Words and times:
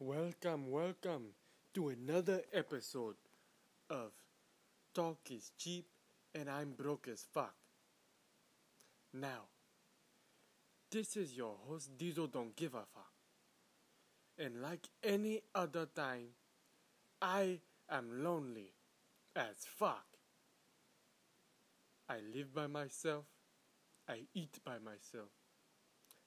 Welcome, 0.00 0.70
welcome 0.70 1.30
to 1.74 1.88
another 1.88 2.42
episode 2.52 3.16
of 3.90 4.12
Talk 4.94 5.18
is 5.28 5.50
Cheap 5.58 5.86
and 6.32 6.48
I'm 6.48 6.70
Broke 6.70 7.08
as 7.08 7.26
Fuck. 7.34 7.56
Now, 9.12 9.48
this 10.88 11.16
is 11.16 11.36
your 11.36 11.56
host 11.66 11.98
Diesel 11.98 12.28
Don't 12.28 12.54
Give 12.54 12.74
a 12.74 12.84
Fuck. 12.94 13.12
And 14.38 14.62
like 14.62 14.86
any 15.02 15.42
other 15.52 15.86
time, 15.86 16.28
I 17.20 17.58
am 17.90 18.22
lonely 18.22 18.74
as 19.34 19.56
fuck. 19.66 20.06
I 22.08 22.18
live 22.32 22.54
by 22.54 22.68
myself, 22.68 23.24
I 24.08 24.20
eat 24.32 24.60
by 24.64 24.78
myself, 24.78 25.30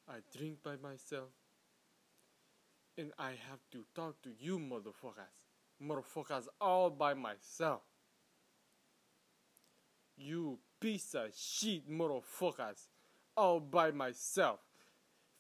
I 0.10 0.16
drink 0.38 0.58
by 0.62 0.76
myself, 0.76 1.30
and 3.02 3.12
I 3.18 3.32
have 3.50 3.60
to 3.72 3.84
talk 3.96 4.22
to 4.22 4.30
you 4.40 4.60
motherfuckers. 4.60 5.34
Motherfuckers 5.84 6.48
all 6.62 6.92
by 6.92 7.16
myself. 7.16 7.82
You 10.16 10.60
piece 10.80 11.16
of 11.16 11.32
shit 11.36 11.90
motherfuckers 11.90 12.88
all 13.36 13.60
by 13.60 13.90
myself. 13.92 14.60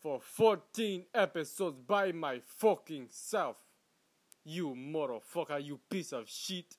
For 0.01 0.19
14 0.19 1.05
episodes 1.13 1.77
by 1.85 2.11
my 2.11 2.41
fucking 2.43 3.07
self. 3.11 3.57
You 4.43 4.69
motherfucker, 4.69 5.63
you 5.63 5.79
piece 5.87 6.11
of 6.11 6.27
shit. 6.27 6.77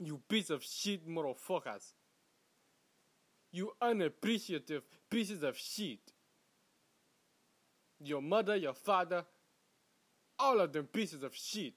You 0.00 0.20
piece 0.28 0.50
of 0.50 0.64
shit 0.64 1.08
motherfuckers. 1.08 1.92
You 3.52 3.70
unappreciative 3.80 4.82
pieces 5.08 5.44
of 5.44 5.56
shit 5.56 6.00
your 8.00 8.22
mother, 8.22 8.56
your 8.56 8.74
father, 8.74 9.24
all 10.38 10.60
of 10.60 10.72
them 10.72 10.86
pieces 10.86 11.22
of 11.22 11.34
shit. 11.34 11.74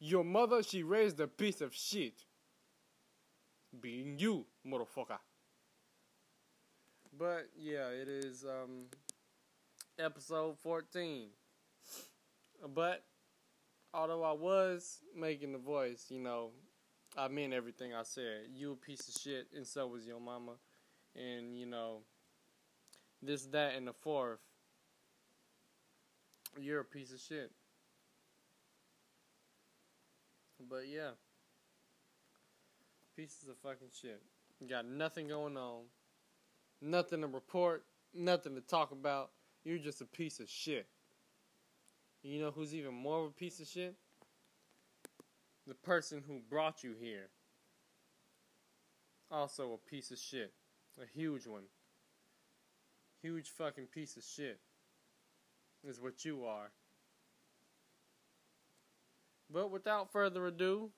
Your 0.00 0.24
mother, 0.24 0.62
she 0.62 0.82
raised 0.82 1.20
a 1.20 1.26
piece 1.26 1.60
of 1.60 1.74
shit. 1.74 2.24
Being 3.80 4.18
you, 4.18 4.46
motherfucker. 4.66 5.18
But 7.18 7.48
yeah, 7.56 7.88
it 7.88 8.08
is 8.08 8.44
um 8.44 8.86
episode 9.98 10.58
14. 10.58 11.28
But 12.74 13.04
although 13.92 14.22
I 14.22 14.32
was 14.32 14.98
making 15.16 15.52
the 15.52 15.58
voice, 15.58 16.06
you 16.08 16.20
know, 16.20 16.50
I 17.16 17.28
meant 17.28 17.52
everything 17.52 17.94
I 17.94 18.02
said. 18.02 18.48
You 18.54 18.72
a 18.72 18.76
piece 18.76 19.08
of 19.08 19.20
shit, 19.20 19.48
and 19.54 19.66
so 19.66 19.86
was 19.88 20.06
your 20.06 20.20
mama. 20.20 20.52
And, 21.16 21.56
you 21.56 21.66
know, 21.66 22.02
this, 23.22 23.46
that, 23.46 23.74
and 23.74 23.86
the 23.86 23.92
fourth, 23.92 24.40
you're 26.60 26.80
a 26.80 26.84
piece 26.84 27.12
of 27.12 27.20
shit. 27.20 27.50
But 30.68 30.88
yeah, 30.88 31.10
pieces 33.16 33.48
of 33.48 33.56
fucking 33.62 33.88
shit. 34.00 34.20
You 34.60 34.68
got 34.68 34.86
nothing 34.86 35.28
going 35.28 35.56
on, 35.56 35.82
nothing 36.80 37.20
to 37.20 37.28
report, 37.28 37.84
nothing 38.12 38.54
to 38.54 38.60
talk 38.60 38.90
about. 38.90 39.30
You're 39.64 39.78
just 39.78 40.00
a 40.00 40.04
piece 40.04 40.40
of 40.40 40.48
shit. 40.48 40.86
You 42.22 42.40
know 42.40 42.50
who's 42.50 42.74
even 42.74 42.94
more 42.94 43.20
of 43.20 43.26
a 43.26 43.30
piece 43.30 43.60
of 43.60 43.68
shit? 43.68 43.94
The 45.66 45.74
person 45.74 46.22
who 46.26 46.40
brought 46.50 46.82
you 46.82 46.94
here. 46.98 47.28
Also 49.30 49.72
a 49.74 49.90
piece 49.90 50.10
of 50.10 50.18
shit. 50.18 50.52
A 51.00 51.06
huge 51.06 51.46
one 51.46 51.64
huge 53.22 53.50
fucking 53.50 53.86
piece 53.86 54.16
of 54.16 54.22
shit 54.22 54.60
is 55.84 56.00
what 56.00 56.24
you 56.24 56.44
are. 56.44 56.70
But 59.50 59.70
without 59.70 60.12
further 60.12 60.46
ado, 60.46 60.90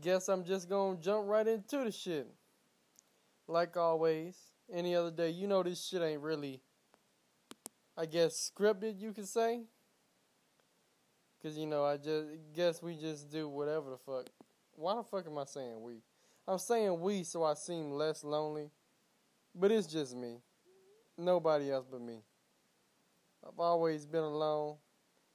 guess 0.00 0.28
I'm 0.28 0.44
just 0.44 0.68
gonna 0.68 0.98
jump 0.98 1.26
right 1.26 1.46
into 1.46 1.84
the 1.84 1.90
shit. 1.90 2.28
Like 3.46 3.76
always, 3.76 4.36
any 4.72 4.94
other 4.94 5.10
day, 5.10 5.30
you 5.30 5.46
know 5.46 5.62
this 5.62 5.84
shit 5.84 6.02
ain't 6.02 6.22
really, 6.22 6.60
I 7.96 8.06
guess, 8.06 8.50
scripted, 8.54 9.00
you 9.00 9.12
could 9.12 9.26
say. 9.26 9.62
Cause 11.42 11.56
you 11.56 11.66
know, 11.66 11.84
I 11.84 11.96
just 11.96 12.26
guess 12.54 12.82
we 12.82 12.96
just 12.96 13.30
do 13.30 13.48
whatever 13.48 13.90
the 13.90 13.96
fuck. 13.96 14.26
Why 14.72 14.96
the 14.96 15.02
fuck 15.02 15.26
am 15.26 15.38
I 15.38 15.44
saying 15.44 15.80
we? 15.80 16.02
I'm 16.46 16.58
saying 16.58 17.00
we 17.00 17.24
so 17.24 17.44
I 17.44 17.54
seem 17.54 17.90
less 17.92 18.24
lonely 18.24 18.70
but 19.58 19.70
it's 19.70 19.86
just 19.86 20.16
me. 20.16 20.40
Nobody 21.16 21.70
else 21.70 21.86
but 21.90 22.00
me. 22.00 22.22
I've 23.46 23.58
always 23.58 24.06
been 24.06 24.22
alone. 24.22 24.76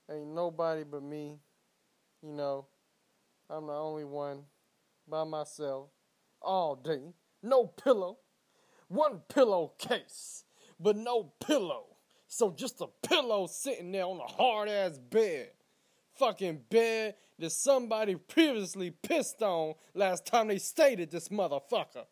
Ain't 0.09 0.33
nobody 0.33 0.83
but 0.83 1.03
me. 1.03 1.39
You 2.21 2.31
know, 2.31 2.67
I'm 3.49 3.67
the 3.67 3.73
only 3.73 4.05
one 4.05 4.43
by 5.07 5.23
myself 5.23 5.89
all 6.41 6.75
day. 6.75 7.13
No 7.41 7.65
pillow. 7.67 8.19
One 8.87 9.21
pillowcase, 9.27 10.45
but 10.79 10.95
no 10.95 11.33
pillow. 11.45 11.85
So 12.27 12.51
just 12.51 12.81
a 12.81 12.87
pillow 13.07 13.47
sitting 13.47 13.91
there 13.91 14.05
on 14.05 14.19
a 14.19 14.31
hard 14.31 14.69
ass 14.69 14.97
bed. 14.97 15.49
Fucking 16.15 16.61
bed 16.69 17.15
that 17.39 17.51
somebody 17.51 18.15
previously 18.15 18.91
pissed 18.91 19.41
on 19.41 19.73
last 19.93 20.25
time 20.25 20.47
they 20.47 20.59
stayed 20.59 20.99
at 20.99 21.11
this 21.11 21.29
motherfucker. 21.29 22.05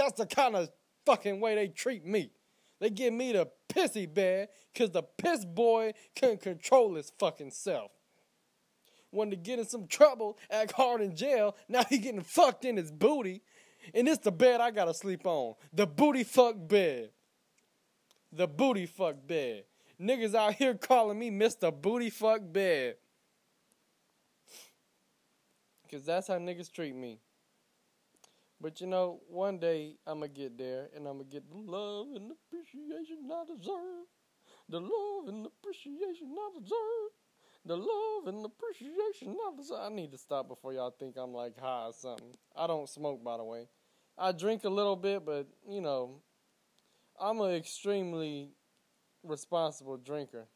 That's 0.00 0.14
the 0.14 0.24
kind 0.24 0.56
of 0.56 0.70
fucking 1.04 1.40
way 1.40 1.54
they 1.54 1.68
treat 1.68 2.06
me. 2.06 2.30
They 2.80 2.88
give 2.88 3.12
me 3.12 3.32
the 3.32 3.48
pissy 3.68 4.12
bed 4.12 4.48
because 4.72 4.88
the 4.90 5.02
piss 5.02 5.44
boy 5.44 5.92
couldn't 6.16 6.40
control 6.40 6.94
his 6.94 7.12
fucking 7.18 7.50
self. 7.50 7.90
Wanted 9.12 9.32
to 9.32 9.36
get 9.36 9.58
in 9.58 9.66
some 9.66 9.86
trouble, 9.86 10.38
act 10.50 10.72
hard 10.72 11.02
in 11.02 11.14
jail, 11.14 11.54
now 11.68 11.84
he 11.86 11.98
getting 11.98 12.22
fucked 12.22 12.64
in 12.64 12.78
his 12.78 12.90
booty. 12.90 13.42
And 13.92 14.08
it's 14.08 14.24
the 14.24 14.32
bed 14.32 14.62
I 14.62 14.70
gotta 14.70 14.94
sleep 14.94 15.26
on. 15.26 15.56
The 15.74 15.86
booty 15.86 16.24
fuck 16.24 16.54
bed. 16.56 17.10
The 18.32 18.48
booty 18.48 18.86
fuck 18.86 19.16
bed. 19.26 19.64
Niggas 20.00 20.34
out 20.34 20.54
here 20.54 20.72
calling 20.72 21.18
me 21.18 21.30
Mr. 21.30 21.70
Booty 21.70 22.08
Fuck 22.08 22.40
Bed. 22.50 22.94
Cause 25.90 26.06
that's 26.06 26.28
how 26.28 26.38
niggas 26.38 26.72
treat 26.72 26.94
me. 26.94 27.18
But 28.60 28.80
you 28.80 28.86
know, 28.86 29.20
one 29.28 29.58
day 29.58 29.96
I'm 30.06 30.18
going 30.18 30.32
to 30.32 30.40
get 30.40 30.58
there 30.58 30.88
and 30.94 31.06
I'm 31.06 31.14
going 31.14 31.30
to 31.30 31.32
get 31.32 31.50
the 31.50 31.56
love 31.56 32.08
and 32.14 32.32
appreciation 32.32 33.30
I 33.32 33.44
deserve. 33.46 34.06
The 34.68 34.80
love 34.80 35.28
and 35.28 35.46
appreciation 35.46 36.36
I 36.38 36.60
deserve. 36.60 37.10
The 37.64 37.76
love 37.76 38.26
and 38.26 38.44
appreciation 38.44 39.36
I 39.46 39.56
deserve. 39.56 39.78
I 39.80 39.88
need 39.88 40.12
to 40.12 40.18
stop 40.18 40.48
before 40.48 40.74
y'all 40.74 40.94
think 40.98 41.16
I'm 41.16 41.32
like 41.32 41.58
high 41.58 41.86
or 41.86 41.92
something. 41.92 42.36
I 42.54 42.66
don't 42.66 42.88
smoke, 42.88 43.24
by 43.24 43.38
the 43.38 43.44
way. 43.44 43.66
I 44.18 44.32
drink 44.32 44.64
a 44.64 44.68
little 44.68 44.96
bit, 44.96 45.24
but 45.24 45.46
you 45.66 45.80
know, 45.80 46.20
I'm 47.18 47.40
an 47.40 47.54
extremely 47.54 48.50
responsible 49.22 49.96
drinker. 49.96 50.46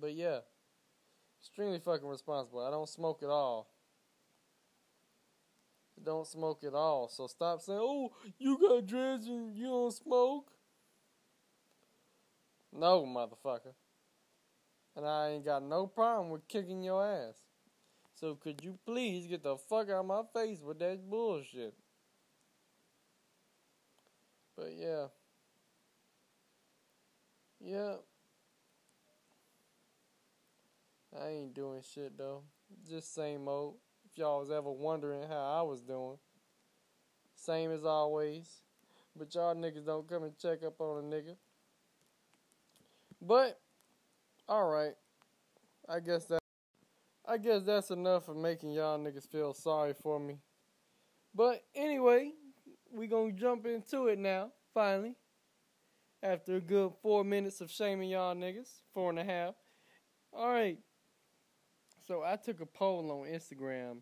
But 0.00 0.14
yeah, 0.14 0.38
extremely 1.40 1.80
fucking 1.80 2.06
responsible. 2.06 2.64
I 2.64 2.70
don't 2.70 2.88
smoke 2.88 3.22
at 3.24 3.30
all 3.30 3.68
don't 6.04 6.26
smoke 6.26 6.64
at 6.64 6.74
all. 6.74 7.08
So 7.08 7.26
stop 7.26 7.60
saying, 7.60 7.78
"Oh, 7.80 8.12
you 8.38 8.58
got 8.58 8.86
dreads 8.86 9.26
and 9.26 9.56
you 9.56 9.66
don't 9.66 9.92
smoke." 9.92 10.52
No, 12.72 13.04
motherfucker. 13.04 13.74
And 14.96 15.06
I 15.06 15.30
ain't 15.30 15.44
got 15.44 15.62
no 15.62 15.86
problem 15.86 16.30
with 16.30 16.48
kicking 16.48 16.82
your 16.82 17.04
ass. 17.04 17.36
So 18.14 18.34
could 18.34 18.64
you 18.64 18.78
please 18.84 19.26
get 19.26 19.42
the 19.44 19.56
fuck 19.56 19.88
out 19.88 20.00
of 20.00 20.06
my 20.06 20.22
face 20.34 20.60
with 20.60 20.80
that 20.80 21.08
bullshit? 21.08 21.74
But 24.56 24.72
yeah. 24.76 25.06
Yeah. 27.60 27.96
I 31.16 31.28
ain't 31.28 31.54
doing 31.54 31.82
shit 31.82 32.18
though. 32.18 32.42
Just 32.88 33.14
same 33.14 33.48
old 33.48 33.76
y'all 34.16 34.40
was 34.40 34.50
ever 34.50 34.70
wondering 34.70 35.22
how 35.28 35.58
I 35.58 35.62
was 35.62 35.80
doing. 35.80 36.18
Same 37.34 37.70
as 37.70 37.84
always. 37.84 38.62
But 39.16 39.34
y'all 39.34 39.54
niggas 39.54 39.86
don't 39.86 40.08
come 40.08 40.24
and 40.24 40.38
check 40.38 40.62
up 40.64 40.80
on 40.80 41.04
a 41.04 41.06
nigga. 41.06 41.36
But 43.20 43.60
alright. 44.48 44.94
I 45.88 46.00
guess 46.00 46.26
that 46.26 46.40
I 47.26 47.36
guess 47.36 47.62
that's 47.62 47.90
enough 47.90 48.28
of 48.28 48.36
making 48.36 48.70
y'all 48.70 48.98
niggas 48.98 49.28
feel 49.28 49.52
sorry 49.52 49.92
for 49.92 50.18
me. 50.18 50.38
But 51.34 51.62
anyway, 51.74 52.32
we 52.90 53.06
gonna 53.06 53.32
jump 53.32 53.66
into 53.66 54.06
it 54.06 54.18
now, 54.18 54.52
finally. 54.72 55.14
After 56.22 56.56
a 56.56 56.60
good 56.60 56.92
four 57.02 57.24
minutes 57.24 57.60
of 57.60 57.70
shaming 57.70 58.08
y'all 58.08 58.34
niggas, 58.34 58.70
four 58.94 59.10
and 59.10 59.18
a 59.18 59.24
half. 59.24 59.54
Alright. 60.32 60.78
So 62.08 62.24
I 62.24 62.36
took 62.36 62.60
a 62.60 62.66
poll 62.66 63.10
on 63.12 63.28
Instagram 63.28 63.98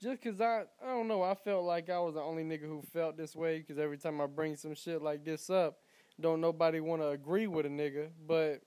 just 0.00 0.22
cause 0.22 0.40
I 0.40 0.64
I 0.82 0.86
don't 0.86 1.08
know 1.08 1.22
I 1.22 1.34
felt 1.34 1.64
like 1.64 1.90
I 1.90 1.98
was 1.98 2.14
the 2.14 2.20
only 2.20 2.44
nigga 2.44 2.66
who 2.66 2.82
felt 2.92 3.16
this 3.16 3.34
way 3.34 3.58
because 3.58 3.78
every 3.78 3.98
time 3.98 4.20
I 4.20 4.26
bring 4.26 4.54
some 4.54 4.74
shit 4.74 5.02
like 5.02 5.24
this 5.24 5.50
up, 5.50 5.78
don't 6.20 6.40
nobody 6.40 6.80
want 6.80 7.02
to 7.02 7.08
agree 7.08 7.46
with 7.46 7.66
a 7.66 7.68
nigga, 7.68 8.10
but 8.26 8.60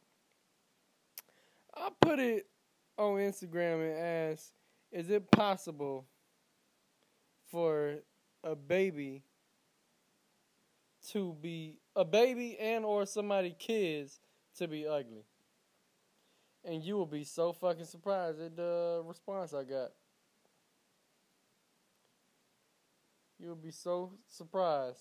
I 1.73 1.89
put 2.01 2.19
it 2.19 2.47
on 2.97 3.17
Instagram 3.17 3.89
and 3.89 4.33
asked, 4.33 4.53
is 4.91 5.09
it 5.09 5.31
possible 5.31 6.05
for 7.51 7.99
a 8.43 8.55
baby 8.55 9.23
to 11.11 11.33
be 11.41 11.77
a 11.95 12.03
baby 12.03 12.57
and 12.59 12.83
or 12.83 13.05
somebody 13.05 13.55
kids 13.57 14.19
to 14.57 14.67
be 14.67 14.85
ugly? 14.85 15.23
And 16.63 16.83
you 16.83 16.95
will 16.95 17.05
be 17.05 17.23
so 17.23 17.53
fucking 17.53 17.85
surprised 17.85 18.41
at 18.41 18.55
the 18.55 19.01
response 19.05 19.53
I 19.53 19.63
got. 19.63 19.91
You'll 23.39 23.55
be 23.55 23.71
so 23.71 24.13
surprised. 24.27 24.99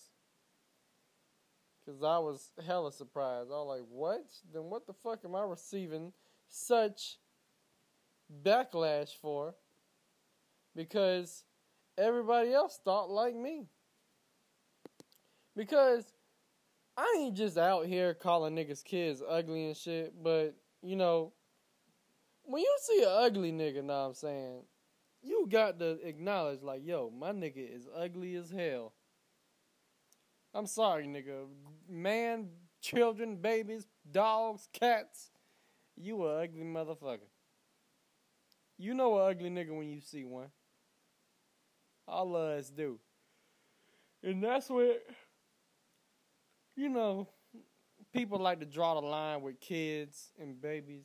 Because 1.84 2.02
I 2.02 2.19
was 2.19 2.52
hella 2.64 2.93
surprised. 2.93 3.50
I 3.50 3.55
was 3.55 3.78
like, 3.78 3.87
what? 3.90 4.25
Then 4.52 4.64
what 4.64 4.87
the 4.87 4.93
fuck 4.93 5.25
am 5.25 5.34
I 5.34 5.43
receiving 5.43 6.12
such 6.49 7.19
backlash 8.44 9.16
for? 9.20 9.54
Because 10.76 11.44
everybody 11.96 12.52
else 12.52 12.78
thought 12.84 13.11
like 13.11 13.34
me. 13.34 13.66
Because 15.56 16.04
I 16.96 17.16
ain't 17.19 17.37
just 17.37 17.58
out 17.58 17.87
here 17.87 18.14
calling 18.14 18.54
niggas 18.54 18.84
kids 18.84 19.22
ugly 19.26 19.66
and 19.66 19.76
shit, 19.76 20.14
but, 20.22 20.54
you 20.82 20.94
know, 20.94 21.32
when 22.49 22.62
you 22.62 22.77
see 22.81 23.03
an 23.03 23.11
ugly 23.11 23.53
nigga, 23.53 23.85
know 23.85 24.00
what 24.00 24.09
I'm 24.09 24.15
saying, 24.15 24.62
you 25.23 25.47
got 25.50 25.79
to 25.81 25.99
acknowledge, 26.03 26.62
like, 26.62 26.81
yo, 26.83 27.11
my 27.11 27.31
nigga 27.31 27.77
is 27.77 27.87
ugly 27.95 28.37
as 28.37 28.50
hell. 28.50 28.95
I'm 30.55 30.67
sorry, 30.67 31.06
nigga. 31.06 31.45
Man, 31.87 32.49
children, 32.81 33.37
babies, 33.37 33.87
dogs, 34.11 34.67
cats, 34.73 35.31
you 35.95 36.25
a 36.25 36.45
ugly 36.45 36.65
motherfucker. 36.65 37.29
You 38.79 38.95
know 38.95 39.19
an 39.19 39.31
ugly 39.31 39.50
nigga 39.50 39.77
when 39.77 39.91
you 39.91 40.00
see 40.00 40.25
one. 40.25 40.49
All 42.06 42.35
of 42.35 42.59
us 42.59 42.71
do. 42.71 42.99
And 44.23 44.43
that's 44.43 44.71
what, 44.71 45.05
you 46.77 46.89
know, 46.89 47.29
people 48.15 48.39
like 48.39 48.61
to 48.61 48.67
draw 48.67 48.99
the 48.99 49.06
line 49.06 49.43
with 49.43 49.61
kids 49.61 50.33
and 50.41 50.59
babies. 50.59 51.05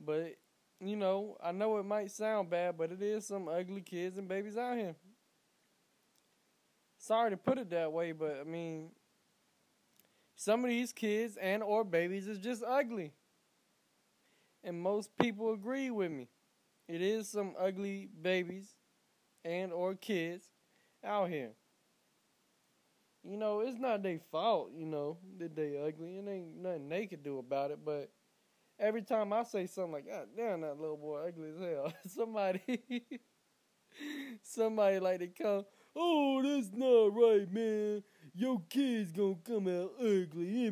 But, 0.00 0.36
you 0.80 0.96
know, 0.96 1.36
I 1.42 1.52
know 1.52 1.78
it 1.78 1.84
might 1.84 2.10
sound 2.10 2.50
bad, 2.50 2.76
but 2.78 2.92
it 2.92 3.02
is 3.02 3.26
some 3.26 3.48
ugly 3.48 3.80
kids 3.80 4.16
and 4.18 4.28
babies 4.28 4.56
out 4.56 4.76
here. 4.76 4.94
Sorry 6.98 7.30
to 7.30 7.36
put 7.36 7.58
it 7.58 7.70
that 7.70 7.92
way, 7.92 8.12
but 8.12 8.38
I 8.40 8.44
mean, 8.44 8.90
some 10.34 10.64
of 10.64 10.70
these 10.70 10.92
kids 10.92 11.36
and 11.36 11.62
or 11.62 11.84
babies 11.84 12.26
is 12.28 12.38
just 12.38 12.62
ugly. 12.66 13.12
And 14.64 14.80
most 14.80 15.16
people 15.18 15.52
agree 15.52 15.90
with 15.90 16.10
me. 16.10 16.28
It 16.88 17.00
is 17.02 17.28
some 17.28 17.54
ugly 17.58 18.08
babies 18.20 18.74
and 19.44 19.72
or 19.72 19.94
kids 19.94 20.46
out 21.04 21.28
here. 21.28 21.50
You 23.22 23.36
know, 23.36 23.60
it's 23.60 23.78
not 23.78 24.02
their 24.02 24.20
fault, 24.30 24.70
you 24.76 24.86
know, 24.86 25.18
that 25.38 25.54
they 25.54 25.76
ugly. 25.76 26.16
It 26.16 26.28
ain't 26.28 26.56
nothing 26.56 26.88
they 26.88 27.06
could 27.06 27.22
do 27.22 27.38
about 27.38 27.70
it, 27.70 27.80
but 27.84 28.10
every 28.78 29.02
time 29.02 29.32
I 29.32 29.42
say 29.42 29.66
something 29.66 29.92
like, 29.92 30.06
God 30.06 30.28
damn, 30.36 30.60
that 30.62 30.80
little 30.80 30.96
boy 30.96 31.28
ugly 31.28 31.50
as 31.50 31.60
hell, 31.60 31.92
somebody, 32.06 32.80
somebody 34.42 35.00
like 35.00 35.20
to 35.20 35.28
come, 35.28 35.64
oh, 35.96 36.42
that's 36.42 36.70
not 36.72 37.14
right, 37.14 37.50
man. 37.52 38.02
Your 38.34 38.60
kid's 38.68 39.12
gonna 39.12 39.36
come 39.44 39.68
out 39.68 39.92
ugly. 40.00 40.68
I 40.68 40.70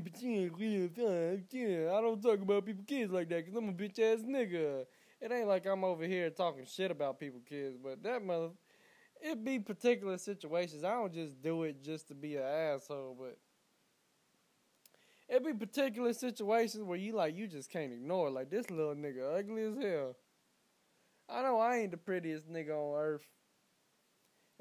don't 2.00 2.22
talk 2.22 2.40
about 2.40 2.66
people 2.66 2.84
kids 2.86 3.12
like 3.12 3.28
that 3.30 3.44
because 3.44 3.56
I'm 3.56 3.68
a 3.68 3.72
bitch 3.72 3.98
ass 3.98 4.22
nigga. 4.22 4.84
It 5.20 5.32
ain't 5.32 5.48
like 5.48 5.66
I'm 5.66 5.82
over 5.82 6.04
here 6.04 6.30
talking 6.30 6.66
shit 6.66 6.90
about 6.90 7.18
people 7.18 7.40
kids, 7.48 7.76
but 7.82 8.02
that 8.02 8.24
mother, 8.24 8.50
it 9.20 9.44
be 9.44 9.58
particular 9.58 10.18
situations. 10.18 10.84
I 10.84 10.92
don't 10.92 11.12
just 11.12 11.42
do 11.42 11.64
it 11.64 11.82
just 11.82 12.08
to 12.08 12.14
be 12.14 12.36
an 12.36 12.44
asshole, 12.44 13.16
but 13.18 13.38
it 15.28 15.44
be 15.44 15.52
particular 15.52 16.12
situations 16.12 16.84
where 16.84 16.98
you 16.98 17.12
like 17.12 17.36
you 17.36 17.48
just 17.48 17.70
can't 17.70 17.92
ignore. 17.92 18.30
Like 18.30 18.50
this 18.50 18.70
little 18.70 18.94
nigga 18.94 19.38
ugly 19.38 19.62
as 19.64 19.76
hell. 19.82 20.16
I 21.28 21.42
know 21.42 21.58
I 21.58 21.78
ain't 21.78 21.90
the 21.90 21.96
prettiest 21.96 22.48
nigga 22.50 22.70
on 22.70 23.00
earth. 23.00 23.26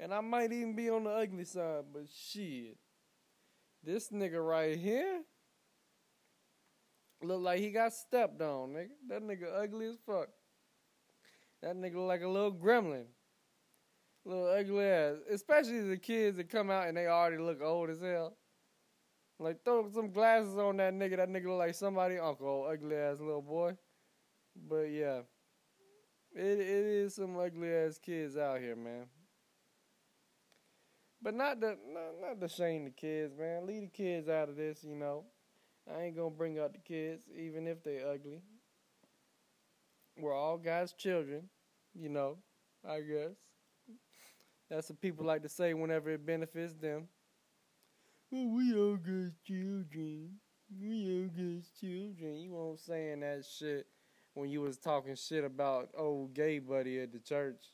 And 0.00 0.12
I 0.12 0.20
might 0.20 0.52
even 0.52 0.74
be 0.74 0.90
on 0.90 1.04
the 1.04 1.10
ugly 1.10 1.44
side, 1.44 1.84
but 1.92 2.02
shit. 2.12 2.76
This 3.82 4.10
nigga 4.10 4.44
right 4.44 4.76
here 4.76 5.22
look 7.22 7.40
like 7.40 7.60
he 7.60 7.70
got 7.70 7.92
stepped 7.92 8.42
on, 8.42 8.70
nigga. 8.70 8.90
That 9.08 9.22
nigga 9.22 9.62
ugly 9.62 9.86
as 9.86 9.96
fuck. 10.04 10.28
That 11.62 11.76
nigga 11.76 11.94
look 11.94 12.08
like 12.08 12.22
a 12.22 12.28
little 12.28 12.52
gremlin. 12.52 13.06
Little 14.24 14.48
ugly 14.48 14.84
ass. 14.84 15.16
Especially 15.30 15.80
the 15.80 15.96
kids 15.96 16.36
that 16.36 16.50
come 16.50 16.70
out 16.70 16.88
and 16.88 16.96
they 16.96 17.06
already 17.06 17.38
look 17.38 17.62
old 17.62 17.88
as 17.88 18.00
hell. 18.00 18.36
Like 19.38 19.64
throw 19.64 19.88
some 19.92 20.10
glasses 20.10 20.56
on 20.56 20.78
that 20.78 20.94
nigga. 20.94 21.16
That 21.16 21.28
nigga 21.28 21.46
look 21.46 21.58
like 21.58 21.74
somebody 21.74 22.18
uncle, 22.18 22.66
ugly 22.70 22.96
ass 22.96 23.20
little 23.20 23.42
boy. 23.42 23.76
But 24.68 24.90
yeah, 24.90 25.20
it 26.34 26.60
it 26.60 26.60
is 26.60 27.14
some 27.14 27.38
ugly 27.38 27.72
ass 27.72 27.98
kids 27.98 28.36
out 28.36 28.60
here, 28.60 28.76
man. 28.76 29.06
But 31.20 31.34
not 31.34 31.60
the 31.60 31.76
not, 31.86 32.20
not 32.20 32.40
to 32.40 32.48
shame 32.48 32.84
the 32.84 32.90
kids, 32.90 33.34
man. 33.38 33.66
Leave 33.66 33.82
the 33.82 33.88
kids 33.88 34.28
out 34.28 34.48
of 34.48 34.56
this, 34.56 34.82
you 34.82 34.94
know. 34.94 35.24
I 35.92 36.02
ain't 36.02 36.16
gonna 36.16 36.30
bring 36.30 36.58
up 36.58 36.72
the 36.72 36.78
kids, 36.78 37.24
even 37.36 37.66
if 37.66 37.82
they 37.84 38.02
ugly. 38.02 38.40
We're 40.18 40.34
all 40.34 40.56
God's 40.56 40.94
children, 40.94 41.50
you 41.94 42.08
know. 42.08 42.38
I 42.88 43.00
guess 43.00 43.36
that's 44.70 44.88
what 44.88 45.00
people 45.00 45.26
like 45.26 45.42
to 45.42 45.48
say 45.48 45.74
whenever 45.74 46.10
it 46.10 46.24
benefits 46.24 46.74
them. 46.74 47.08
Oh, 48.34 48.48
we 48.48 48.74
all 48.74 48.96
God's 48.96 49.36
children. 49.46 50.30
We 50.80 51.06
all 51.12 51.28
God's 51.28 51.70
children. 51.80 52.40
You 52.40 52.52
weren't 52.54 52.80
saying 52.80 53.20
that 53.20 53.44
shit 53.44 53.86
when 54.34 54.50
you 54.50 54.62
was 54.62 54.78
talking 54.78 55.14
shit 55.14 55.44
about 55.44 55.90
old 55.96 56.34
gay 56.34 56.58
buddy 56.58 56.98
at 57.00 57.12
the 57.12 57.20
church. 57.20 57.72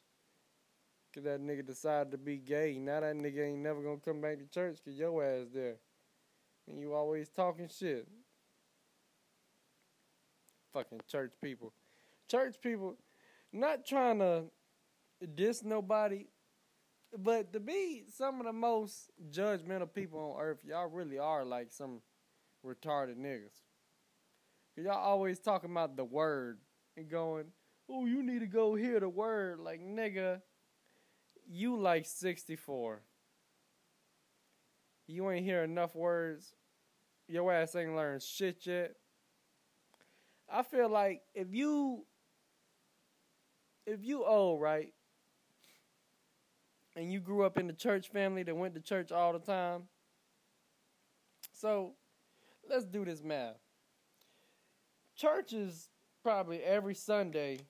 Cause 1.14 1.24
that 1.24 1.40
nigga 1.40 1.66
decided 1.66 2.10
to 2.12 2.18
be 2.18 2.36
gay. 2.36 2.78
Now 2.78 3.00
that 3.00 3.16
nigga 3.16 3.48
ain't 3.48 3.62
never 3.62 3.82
gonna 3.82 3.98
come 4.04 4.20
back 4.20 4.38
to 4.38 4.46
church 4.46 4.78
cause 4.84 4.94
your 4.94 5.24
ass 5.24 5.48
there. 5.54 5.76
And 6.68 6.78
you 6.78 6.92
always 6.92 7.28
talking 7.30 7.68
shit. 7.68 8.06
Fucking 10.72 11.00
church 11.10 11.32
people. 11.42 11.72
Church 12.30 12.56
people, 12.62 12.96
not 13.52 13.84
trying 13.86 14.18
to 14.20 14.44
diss 15.34 15.62
nobody, 15.62 16.26
but 17.16 17.52
to 17.52 17.60
be 17.60 18.04
some 18.16 18.40
of 18.40 18.46
the 18.46 18.52
most 18.52 19.10
judgmental 19.30 19.92
people 19.92 20.36
on 20.36 20.42
earth, 20.42 20.58
y'all 20.64 20.88
really 20.88 21.18
are 21.18 21.44
like 21.44 21.72
some 21.72 22.00
retarded 22.64 23.16
niggas. 23.16 23.60
Cause 24.74 24.86
y'all 24.86 24.96
always 24.96 25.38
talking 25.38 25.70
about 25.70 25.96
the 25.96 26.04
word 26.04 26.58
and 26.96 27.10
going, 27.10 27.46
oh, 27.90 28.06
you 28.06 28.22
need 28.22 28.40
to 28.40 28.46
go 28.46 28.74
hear 28.74 29.00
the 29.00 29.08
word. 29.08 29.60
Like, 29.60 29.80
nigga, 29.80 30.40
you 31.46 31.78
like 31.78 32.06
64. 32.06 33.02
You 35.06 35.30
ain't 35.30 35.44
hear 35.44 35.62
enough 35.62 35.94
words. 35.94 36.54
Your 37.28 37.52
ass 37.52 37.74
ain't 37.76 37.94
learned 37.94 38.22
shit 38.22 38.64
yet. 38.66 38.94
I 40.50 40.62
feel 40.62 40.88
like 40.88 41.22
if 41.34 41.48
you 41.52 42.04
if 43.86 44.04
you 44.04 44.24
old, 44.24 44.60
right? 44.60 44.92
And 46.94 47.12
you 47.12 47.20
grew 47.20 47.44
up 47.44 47.58
in 47.58 47.66
the 47.66 47.72
church 47.72 48.08
family 48.08 48.42
that 48.42 48.54
went 48.54 48.74
to 48.74 48.80
church 48.80 49.12
all 49.12 49.32
the 49.32 49.38
time. 49.38 49.84
So, 51.52 51.92
let's 52.68 52.84
do 52.84 53.04
this 53.04 53.22
math. 53.22 53.56
Church 55.16 55.52
is 55.52 55.88
probably 56.22 56.62
every 56.62 56.94
Sunday 56.94 57.60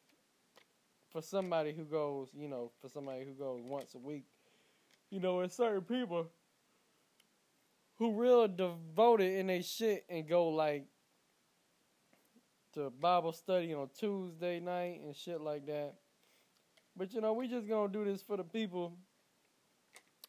for 1.11 1.21
somebody 1.21 1.73
who 1.73 1.85
goes, 1.85 2.29
you 2.35 2.49
know, 2.49 2.71
for 2.81 2.89
somebody 2.89 3.25
who 3.25 3.33
goes 3.33 3.61
once 3.63 3.95
a 3.95 3.99
week, 3.99 4.25
you 5.11 5.21
know, 5.21 5.41
and 5.41 5.53
certain 5.53 5.83
people 5.83 6.29
who 7.99 8.13
real 8.13 8.49
devoted 8.49 9.39
in 9.39 9.47
their 9.47 9.63
shit 9.63 10.05
and 10.09 10.27
go 10.27 10.49
like 10.49 10.87
to 12.75 12.91
Bible 12.91 13.33
study 13.33 13.75
on 13.75 13.91
Tuesday 13.99 14.59
night 14.59 15.01
and 15.05 15.15
shit 15.15 15.41
like 15.41 15.67
that. 15.67 15.95
But 16.97 17.13
you 17.13 17.21
know, 17.21 17.35
we 17.35 17.49
just 17.49 17.69
gonna 17.69 17.93
do 17.93 18.05
this 18.05 18.23
for 18.23 18.37
the 18.37 18.45
people 18.45 18.97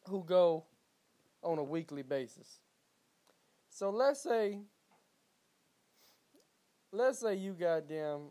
who 0.08 0.24
go 0.24 0.66
on 1.42 1.58
a 1.58 1.64
weekly 1.64 2.04
basis. 2.04 2.60
So 3.70 3.90
let's 3.90 4.22
say 4.22 4.60
let's 6.92 7.20
say 7.20 7.36
you 7.36 7.54
goddamn 7.54 8.30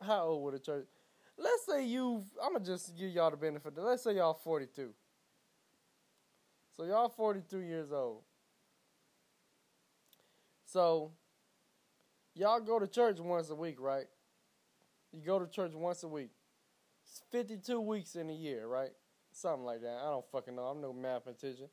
how 0.00 0.24
old 0.24 0.44
would 0.44 0.54
a 0.54 0.58
church 0.58 0.86
let's 1.36 1.66
say 1.66 1.84
you 1.84 2.24
I'm 2.42 2.52
gonna 2.52 2.64
just 2.64 2.96
give 2.96 3.10
y'all 3.10 3.30
the 3.30 3.36
benefit. 3.36 3.76
Let's 3.76 4.02
say 4.02 4.16
y'all 4.16 4.34
42. 4.34 4.92
So 6.76 6.84
y'all 6.84 7.08
42 7.08 7.58
years 7.58 7.92
old. 7.92 8.22
So, 10.68 11.12
y'all 12.34 12.60
go 12.60 12.78
to 12.78 12.86
church 12.86 13.18
once 13.20 13.48
a 13.48 13.54
week, 13.54 13.76
right? 13.80 14.04
You 15.12 15.22
go 15.24 15.38
to 15.38 15.46
church 15.46 15.72
once 15.72 16.02
a 16.02 16.08
week. 16.08 16.30
It's 17.02 17.22
52 17.32 17.80
weeks 17.80 18.16
in 18.16 18.28
a 18.28 18.34
year, 18.34 18.66
right? 18.66 18.90
Something 19.40 19.64
like 19.64 19.82
that. 19.82 20.00
I 20.02 20.10
don't 20.10 20.24
fucking 20.32 20.56
know. 20.56 20.64
I'm 20.64 20.80
no 20.80 20.92
mathematician. 20.92 21.68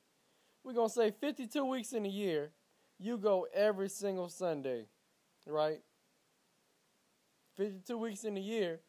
We're 0.63 0.73
going 0.73 0.87
to 0.87 0.93
say 0.93 1.09
52 1.09 1.65
weeks 1.65 1.93
in 1.93 2.05
a 2.05 2.09
year. 2.09 2.51
You 2.99 3.17
go 3.17 3.47
every 3.51 3.89
single 3.89 4.29
Sunday, 4.29 4.85
right? 5.47 5.81
52 7.57 7.97
weeks 7.97 8.23
in 8.23 8.37
a 8.37 8.39
year 8.39 8.81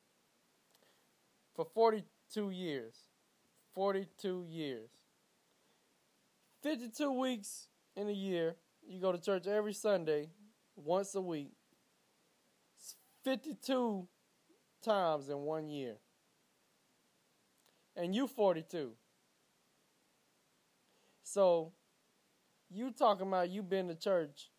for 1.54 1.64
42 1.64 2.50
years. 2.50 2.95
42 3.75 4.45
years. 4.47 4.90
52 6.62 7.12
weeks 7.12 7.68
in 7.97 8.09
a 8.09 8.12
year. 8.12 8.56
You 8.87 9.00
go 9.00 9.11
to 9.11 9.18
church 9.18 9.47
every 9.47 9.73
Sunday, 9.73 10.28
once 10.76 11.14
a 11.14 11.21
week. 11.23 11.52
It's 12.78 12.95
52 13.25 14.06
times 14.83 15.30
in 15.30 15.38
one 15.38 15.71
year. 15.71 15.97
And 17.97 18.15
you 18.15 18.26
42. 18.26 18.93
So, 21.23 21.73
you 22.71 22.91
talking 22.91 23.26
about 23.26 23.50
you 23.50 23.62
been 23.62 23.88
to 23.88 23.95
church 23.95 24.50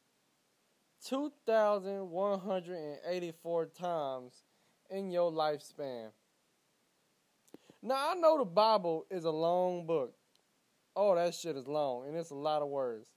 2,184 1.06 3.66
times 3.68 4.44
in 4.90 5.12
your 5.12 5.32
lifespan. 5.32 6.10
Now, 7.82 8.12
I 8.12 8.16
know 8.16 8.40
the 8.40 8.46
Bible 8.46 9.06
is 9.12 9.26
a 9.26 9.32
long 9.32 9.86
book. 9.86 10.16
Oh, 10.96 11.14
that 11.16 11.36
shit 11.36 11.56
is 11.56 11.68
long, 11.68 12.08
and 12.08 12.18
it's 12.18 12.32
a 12.32 12.36
lot 12.36 12.64
of 12.64 12.70
words. 12.70 13.12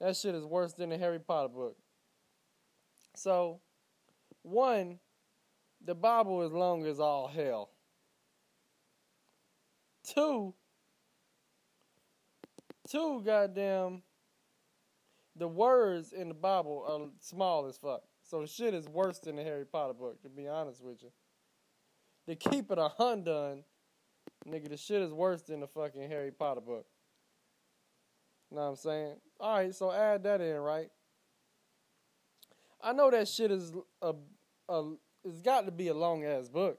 That 0.00 0.16
shit 0.16 0.34
is 0.34 0.44
worse 0.44 0.72
than 0.72 0.88
the 0.88 0.98
Harry 0.98 1.20
Potter 1.20 1.48
book. 1.48 1.76
So, 3.14 3.60
one, 4.42 4.98
the 5.84 5.94
Bible 5.94 6.42
is 6.42 6.52
long 6.52 6.86
as 6.86 6.98
all 6.98 7.28
hell. 7.28 7.70
Two, 10.06 10.54
two, 12.88 13.22
goddamn, 13.24 14.02
the 15.34 15.48
words 15.48 16.12
in 16.12 16.28
the 16.28 16.34
Bible 16.34 16.84
are 16.88 17.08
small 17.20 17.66
as 17.66 17.76
fuck. 17.76 18.02
So 18.22 18.40
the 18.40 18.46
shit 18.46 18.72
is 18.72 18.88
worse 18.88 19.18
than 19.18 19.36
the 19.36 19.42
Harry 19.42 19.64
Potter 19.64 19.94
book, 19.94 20.22
to 20.22 20.28
be 20.28 20.48
honest 20.48 20.82
with 20.82 21.02
you. 21.02 21.10
To 22.28 22.36
keep 22.36 22.70
it 22.70 22.78
a 22.78 22.88
hundred, 22.88 23.64
nigga, 24.48 24.68
the 24.68 24.76
shit 24.76 25.02
is 25.02 25.12
worse 25.12 25.42
than 25.42 25.60
the 25.60 25.66
fucking 25.66 26.08
Harry 26.08 26.30
Potter 26.30 26.60
book. 26.60 26.86
Know 28.50 28.62
what 28.62 28.68
I'm 28.68 28.76
saying? 28.76 29.16
Alright, 29.40 29.74
so 29.74 29.92
add 29.92 30.22
that 30.22 30.40
in, 30.40 30.56
right? 30.56 30.88
I 32.82 32.92
know 32.92 33.10
that 33.10 33.26
shit 33.26 33.50
is 33.50 33.72
a, 34.00 34.14
a 34.68 34.92
it's 35.24 35.40
got 35.40 35.66
to 35.66 35.72
be 35.72 35.88
a 35.88 35.94
long 35.94 36.24
ass 36.24 36.48
book. 36.48 36.78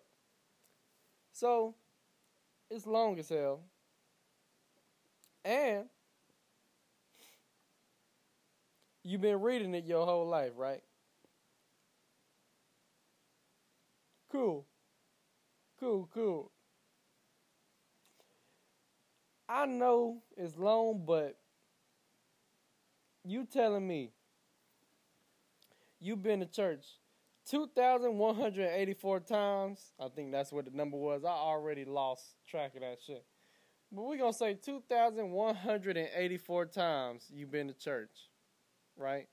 So 1.33 1.75
it's 2.69 2.85
long 2.85 3.19
as 3.19 3.29
hell. 3.29 3.61
And 5.45 5.85
you've 9.03 9.21
been 9.21 9.41
reading 9.41 9.73
it 9.73 9.85
your 9.85 10.05
whole 10.05 10.27
life, 10.27 10.51
right? 10.55 10.83
Cool. 14.29 14.65
Cool, 15.79 16.09
cool. 16.13 16.51
I 19.49 19.65
know 19.65 20.23
it's 20.35 20.57
long, 20.57 21.05
but 21.05 21.37
you 23.23 23.45
telling 23.45 23.87
me 23.87 24.11
you've 25.99 26.23
been 26.23 26.39
to 26.39 26.45
church 26.45 26.85
2,184 27.49 29.19
times. 29.21 29.93
I 29.99 30.09
think 30.09 30.31
that's 30.31 30.51
what 30.51 30.65
the 30.65 30.71
number 30.71 30.97
was. 30.97 31.23
I 31.23 31.29
already 31.29 31.85
lost 31.85 32.35
track 32.47 32.75
of 32.75 32.81
that 32.81 32.97
shit. 33.05 33.25
But 33.91 34.03
we're 34.03 34.17
going 34.17 34.33
to 34.33 34.37
say 34.37 34.53
2,184 34.53 36.65
times 36.65 37.25
you've 37.31 37.51
been 37.51 37.67
to 37.67 37.73
church. 37.73 38.29
Right? 38.97 39.27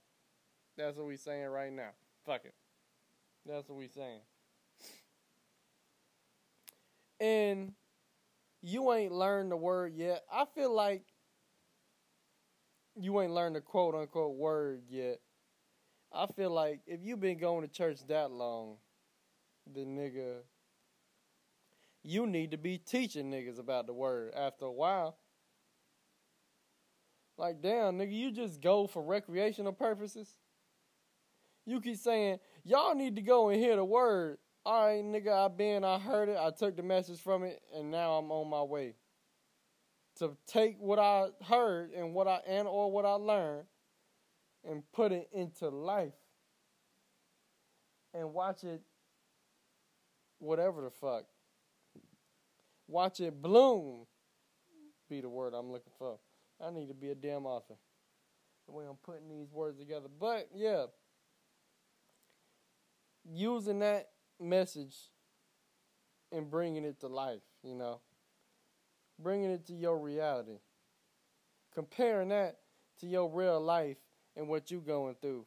That's 0.77 0.97
what 0.97 1.07
we 1.07 1.17
saying 1.17 1.49
right 1.49 1.73
now. 1.73 1.91
Fuck 2.25 2.45
it. 2.45 2.55
That's 3.47 3.69
what 3.69 3.79
we 3.79 3.89
saying. 3.89 4.21
And 7.21 7.73
you 8.63 8.93
ain't 8.93 9.13
learned 9.13 9.53
the 9.53 9.57
word 9.57 9.95
yet. 9.95 10.23
I 10.33 10.45
feel 10.55 10.75
like 10.75 11.05
you 12.97 13.21
ain't 13.21 13.33
learned 13.33 13.57
the 13.57 13.61
quote 13.61 13.95
unquote 13.95 14.37
word 14.37 14.83
yet. 14.89 15.21
I 16.15 16.27
feel 16.27 16.51
like 16.51 16.81
if 16.87 17.01
you've 17.03 17.21
been 17.21 17.39
going 17.39 17.67
to 17.67 17.69
church 17.69 17.99
that 18.07 18.31
long, 18.31 18.77
then 19.67 19.97
nigga, 19.97 20.37
you 22.05 22.27
need 22.27 22.53
to 22.53 22.57
be 22.57 22.79
teaching 22.79 23.33
niggas 23.33 23.59
about 23.59 23.87
the 23.87 23.93
word 23.93 24.33
after 24.37 24.67
a 24.67 24.73
while. 24.73 25.19
Like, 27.37 27.61
damn, 27.61 27.99
nigga, 27.99 28.13
you 28.13 28.31
just 28.31 28.61
go 28.61 28.87
for 28.87 29.03
recreational 29.03 29.73
purposes? 29.73 30.29
You 31.67 31.81
keep 31.81 31.97
saying, 31.97 32.39
y'all 32.63 32.95
need 32.95 33.17
to 33.17 33.23
go 33.23 33.49
and 33.49 33.61
hear 33.61 33.75
the 33.75 33.85
word. 33.85 34.39
All 34.65 34.87
right, 34.87 35.05
nigga, 35.05 35.33
I 35.33 35.49
been, 35.49 35.83
I 35.83 35.99
heard 35.99 36.29
it, 36.29 36.39
I 36.39 36.51
took 36.51 36.77
the 36.77 36.83
message 36.83 37.21
from 37.21 37.43
it, 37.43 37.61
and 37.75 37.91
now 37.91 38.13
I'm 38.13 38.31
on 38.31 38.49
my 38.49 38.63
way. 38.63 38.95
To 40.19 40.37
take 40.47 40.77
what 40.79 41.01
I 41.01 41.27
heard 41.45 41.91
and 41.91 42.15
what 42.15 42.29
I 42.29 42.39
and 42.47 42.69
or 42.69 42.93
what 42.93 43.05
I 43.05 43.15
learned 43.15 43.65
and 44.69 44.83
put 44.93 45.13
it 45.13 45.29
into 45.33 45.69
life 45.69 46.13
and 48.13 48.33
watch 48.33 48.65
it 48.65 48.83
whatever 50.39 50.83
the 50.83 50.91
fuck. 50.91 51.25
Watch 52.87 53.21
it 53.21 53.41
bloom 53.41 54.07
be 55.09 55.21
the 55.21 55.29
word 55.29 55.55
I'm 55.55 55.71
looking 55.71 55.93
for. 55.99 56.19
I 56.65 56.71
need 56.71 56.89
to 56.89 56.95
be 56.95 57.11
a 57.11 57.15
damn 57.15 57.47
author. 57.47 57.75
The 58.67 58.73
way 58.73 58.85
I'm 58.89 58.97
putting 58.97 59.29
these 59.29 59.53
words 59.53 59.79
together. 59.79 60.09
But 60.19 60.49
yeah. 60.55 60.87
Using 63.31 63.81
that 63.81 64.09
message 64.41 64.95
and 66.31 66.51
bringing 66.51 66.85
it 66.85 67.01
to 67.01 67.09
life, 67.09 67.43
you 67.63 67.75
know. 67.75 68.01
Bringing 69.19 69.51
it 69.51 69.67
to 69.67 69.73
your 69.73 69.99
reality. 69.99 70.59
Comparing 71.75 72.29
that 72.29 72.59
to 73.01 73.07
your 73.07 73.31
real 73.31 73.61
life 73.61 73.97
and 74.37 74.49
what 74.49 74.71
you 74.71 74.81
going 74.81 75.17
through. 75.21 75.47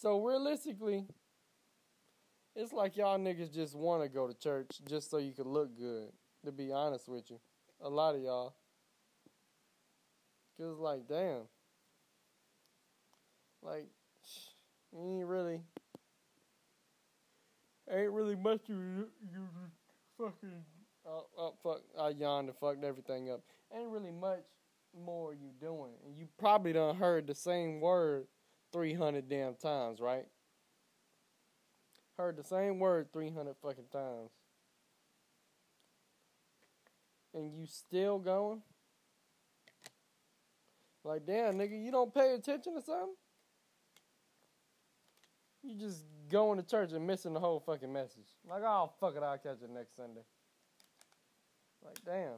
So 0.00 0.22
realistically, 0.24 1.06
it's 2.54 2.72
like 2.72 2.96
y'all 2.96 3.18
niggas 3.18 3.52
just 3.52 3.74
want 3.74 4.02
to 4.02 4.08
go 4.08 4.26
to 4.26 4.34
church 4.34 4.80
just 4.88 5.10
so 5.10 5.18
you 5.18 5.32
can 5.32 5.48
look 5.48 5.76
good. 5.76 6.10
To 6.44 6.52
be 6.52 6.70
honest 6.70 7.08
with 7.08 7.30
you, 7.30 7.40
a 7.80 7.88
lot 7.88 8.14
of 8.14 8.22
y'all. 8.22 8.54
Cause 10.58 10.78
like, 10.78 11.08
damn, 11.08 11.42
like, 13.62 13.86
you 14.92 15.18
ain't 15.18 15.26
really, 15.26 15.60
ain't 17.90 18.12
really 18.12 18.36
much 18.36 18.62
you 18.66 19.08
you 19.32 19.40
fucking. 20.16 20.64
Oh, 21.06 21.26
oh 21.36 21.54
fuck! 21.62 21.82
I 21.98 22.10
yawned 22.10 22.48
and 22.48 22.58
fucked 22.58 22.84
everything 22.84 23.30
up. 23.30 23.40
Ain't 23.76 23.90
really 23.90 24.12
much 24.12 24.44
more 24.94 25.32
you 25.32 25.50
doing? 25.60 25.92
And 26.06 26.16
you 26.16 26.28
probably 26.38 26.72
done 26.72 26.96
heard 26.96 27.26
the 27.26 27.34
same 27.34 27.80
word 27.80 28.26
300 28.72 29.28
damn 29.28 29.54
times, 29.54 30.00
right? 30.00 30.26
Heard 32.16 32.36
the 32.36 32.44
same 32.44 32.78
word 32.78 33.12
300 33.12 33.54
fucking 33.62 33.84
times. 33.92 34.30
And 37.34 37.52
you 37.52 37.66
still 37.66 38.18
going? 38.18 38.62
Like, 41.04 41.24
damn, 41.26 41.54
nigga, 41.54 41.82
you 41.82 41.90
don't 41.90 42.12
pay 42.12 42.34
attention 42.34 42.74
to 42.74 42.82
something? 42.82 43.14
You 45.62 45.78
just 45.78 46.04
going 46.28 46.58
to 46.58 46.66
church 46.66 46.92
and 46.92 47.06
missing 47.06 47.34
the 47.34 47.40
whole 47.40 47.60
fucking 47.60 47.92
message. 47.92 48.28
Like, 48.48 48.62
oh, 48.64 48.92
fuck 49.00 49.16
it, 49.16 49.22
I'll 49.22 49.38
catch 49.38 49.62
it 49.62 49.70
next 49.70 49.96
Sunday. 49.96 50.22
Like, 51.84 51.98
damn. 52.04 52.34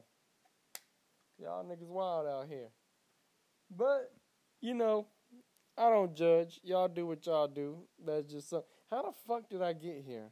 Y'all 1.41 1.65
niggas 1.65 1.89
wild 1.89 2.27
out 2.27 2.49
here. 2.49 2.69
But, 3.75 4.13
you 4.61 4.75
know, 4.75 5.07
I 5.79 5.89
don't 5.89 6.15
judge. 6.15 6.61
Y'all 6.63 6.89
do 6.89 7.07
what 7.07 7.25
y'all 7.25 7.49
do. 7.49 7.79
That's 8.05 8.31
just 8.31 8.51
so. 8.51 8.65
How 8.91 9.03
the 9.03 9.13
fuck 9.27 9.49
did 9.49 9.63
I 9.63 9.73
get 9.73 10.05
here? 10.07 10.31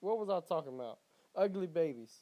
What 0.00 0.18
was 0.18 0.30
I 0.30 0.40
talking 0.48 0.74
about? 0.74 0.98
Ugly 1.34 1.66
babies. 1.66 2.14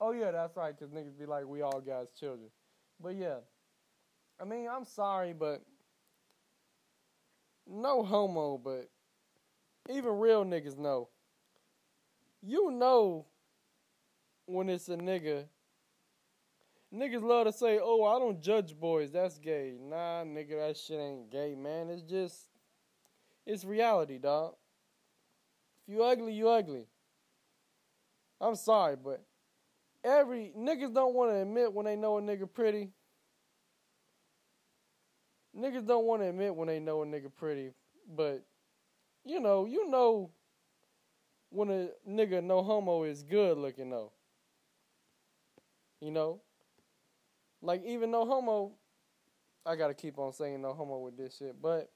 Oh, 0.00 0.12
yeah, 0.12 0.32
that's 0.32 0.56
right, 0.56 0.76
because 0.76 0.92
niggas 0.92 1.16
be 1.16 1.26
like, 1.26 1.46
we 1.46 1.62
all 1.62 1.80
got 1.80 2.12
children. 2.18 2.50
But 3.00 3.14
yeah. 3.14 3.38
I 4.40 4.44
mean, 4.44 4.66
I'm 4.68 4.84
sorry, 4.84 5.32
but. 5.32 5.62
No 7.66 8.02
homo, 8.02 8.58
but. 8.58 8.90
Even 9.88 10.18
real 10.18 10.44
niggas 10.44 10.78
know. 10.78 11.08
You 12.42 12.70
know 12.70 13.26
when 14.46 14.68
it's 14.68 14.88
a 14.88 14.96
nigga 14.96 15.44
Niggas 16.94 17.22
love 17.22 17.46
to 17.46 17.52
say, 17.52 17.80
"Oh, 17.82 18.04
I 18.04 18.18
don't 18.20 18.40
judge 18.40 18.78
boys. 18.78 19.10
That's 19.10 19.38
gay." 19.38 19.76
Nah, 19.80 20.22
nigga, 20.22 20.66
that 20.66 20.76
shit 20.76 21.00
ain't 21.00 21.30
gay, 21.30 21.54
man. 21.56 21.90
It's 21.90 22.02
just, 22.02 22.50
it's 23.44 23.64
reality, 23.64 24.18
dog. 24.18 24.54
If 25.86 25.94
you 25.94 26.04
ugly, 26.04 26.32
you 26.32 26.48
ugly. 26.48 26.86
I'm 28.40 28.54
sorry, 28.54 28.96
but 28.96 29.24
every 30.04 30.52
niggas 30.56 30.94
don't 30.94 31.14
want 31.14 31.32
to 31.32 31.36
admit 31.36 31.72
when 31.72 31.86
they 31.86 31.96
know 31.96 32.18
a 32.18 32.22
nigga 32.22 32.48
pretty. 32.52 32.90
Niggas 35.56 35.86
don't 35.86 36.04
want 36.04 36.22
to 36.22 36.28
admit 36.28 36.54
when 36.54 36.68
they 36.68 36.78
know 36.78 37.02
a 37.02 37.06
nigga 37.06 37.34
pretty, 37.34 37.70
but 38.14 38.44
you 39.24 39.40
know, 39.40 39.64
you 39.64 39.88
know 39.88 40.30
when 41.50 41.70
a 41.70 41.88
nigga 42.08 42.42
no 42.42 42.62
homo 42.62 43.04
is 43.04 43.22
good 43.22 43.56
looking 43.58 43.90
though. 43.90 44.12
You 46.00 46.10
know? 46.10 46.40
Like 47.64 47.82
even 47.86 48.10
no 48.10 48.26
homo, 48.26 48.72
I 49.64 49.74
gotta 49.74 49.94
keep 49.94 50.18
on 50.18 50.34
saying 50.34 50.60
no 50.60 50.74
homo 50.74 50.98
with 50.98 51.16
this 51.16 51.38
shit, 51.38 51.60
but 51.62 51.90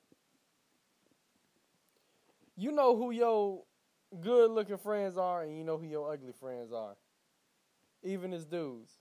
you 2.56 2.72
know 2.72 2.96
who 2.96 3.10
your 3.10 3.64
good 4.18 4.50
looking 4.50 4.78
friends 4.78 5.18
are 5.18 5.42
and 5.42 5.58
you 5.58 5.64
know 5.64 5.76
who 5.76 5.86
your 5.86 6.10
ugly 6.10 6.32
friends 6.32 6.72
are. 6.72 6.96
Even 8.02 8.32
as 8.32 8.46
dudes. 8.46 8.92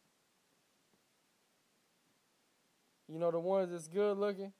You 3.08 3.18
know 3.18 3.32
the 3.32 3.40
ones 3.40 3.72
that's 3.72 3.88
good 3.88 4.18
looking, 4.18 4.52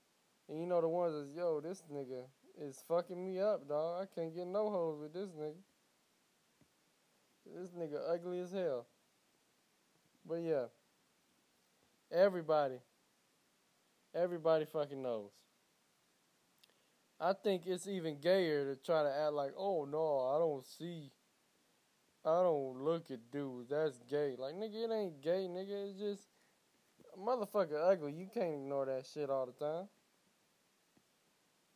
and 0.48 0.62
you 0.62 0.66
know 0.66 0.80
the 0.80 0.88
ones 0.88 1.14
that's 1.14 1.36
yo, 1.36 1.60
this 1.60 1.84
nigga 1.92 2.24
is 2.62 2.82
fucking 2.88 3.22
me 3.22 3.42
up, 3.42 3.68
dog. 3.68 4.02
I 4.02 4.16
can't 4.16 4.34
get 4.34 4.48
no 4.48 4.70
hoes 4.70 5.02
with 5.02 5.14
this 5.14 5.30
nigga. 5.32 5.60
This 7.54 7.72
nigga 7.72 8.00
ugly 8.10 8.40
as 8.40 8.54
hell. 8.54 8.88
But 10.26 10.36
yeah. 10.36 10.68
Everybody. 12.12 12.80
Everybody 14.16 14.66
fucking 14.66 15.02
knows. 15.02 15.32
I 17.20 17.34
think 17.34 17.64
it's 17.66 17.88
even 17.88 18.20
gayer 18.20 18.74
to 18.74 18.82
try 18.82 19.04
to 19.04 19.10
act 19.10 19.34
like, 19.34 19.52
oh 19.58 19.86
no, 19.86 20.36
I 20.36 20.40
don't 20.40 20.66
see, 20.66 21.12
I 22.24 22.44
don't 22.44 22.84
look 22.84 23.10
at 23.10 23.32
dudes. 23.32 23.70
That's 23.70 24.00
gay. 24.10 24.36
Like 24.38 24.54
nigga, 24.54 24.86
it 24.86 24.92
ain't 24.92 25.22
gay, 25.22 25.48
nigga. 25.50 25.90
It's 25.90 26.00
just 26.00 26.24
motherfucker 27.20 27.92
ugly. 27.92 28.14
You 28.14 28.28
can't 28.32 28.54
ignore 28.54 28.86
that 28.86 29.08
shit 29.12 29.30
all 29.30 29.48
the 29.48 29.52
time. 29.54 29.88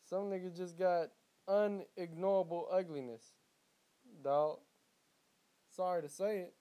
Some 0.07 0.29
niggas 0.29 0.55
just 0.55 0.77
got 0.77 1.07
unignorable 1.47 2.65
ugliness, 2.71 3.23
dog. 4.23 4.59
Sorry 5.75 6.01
to 6.01 6.09
say 6.09 6.39
it. 6.39 6.53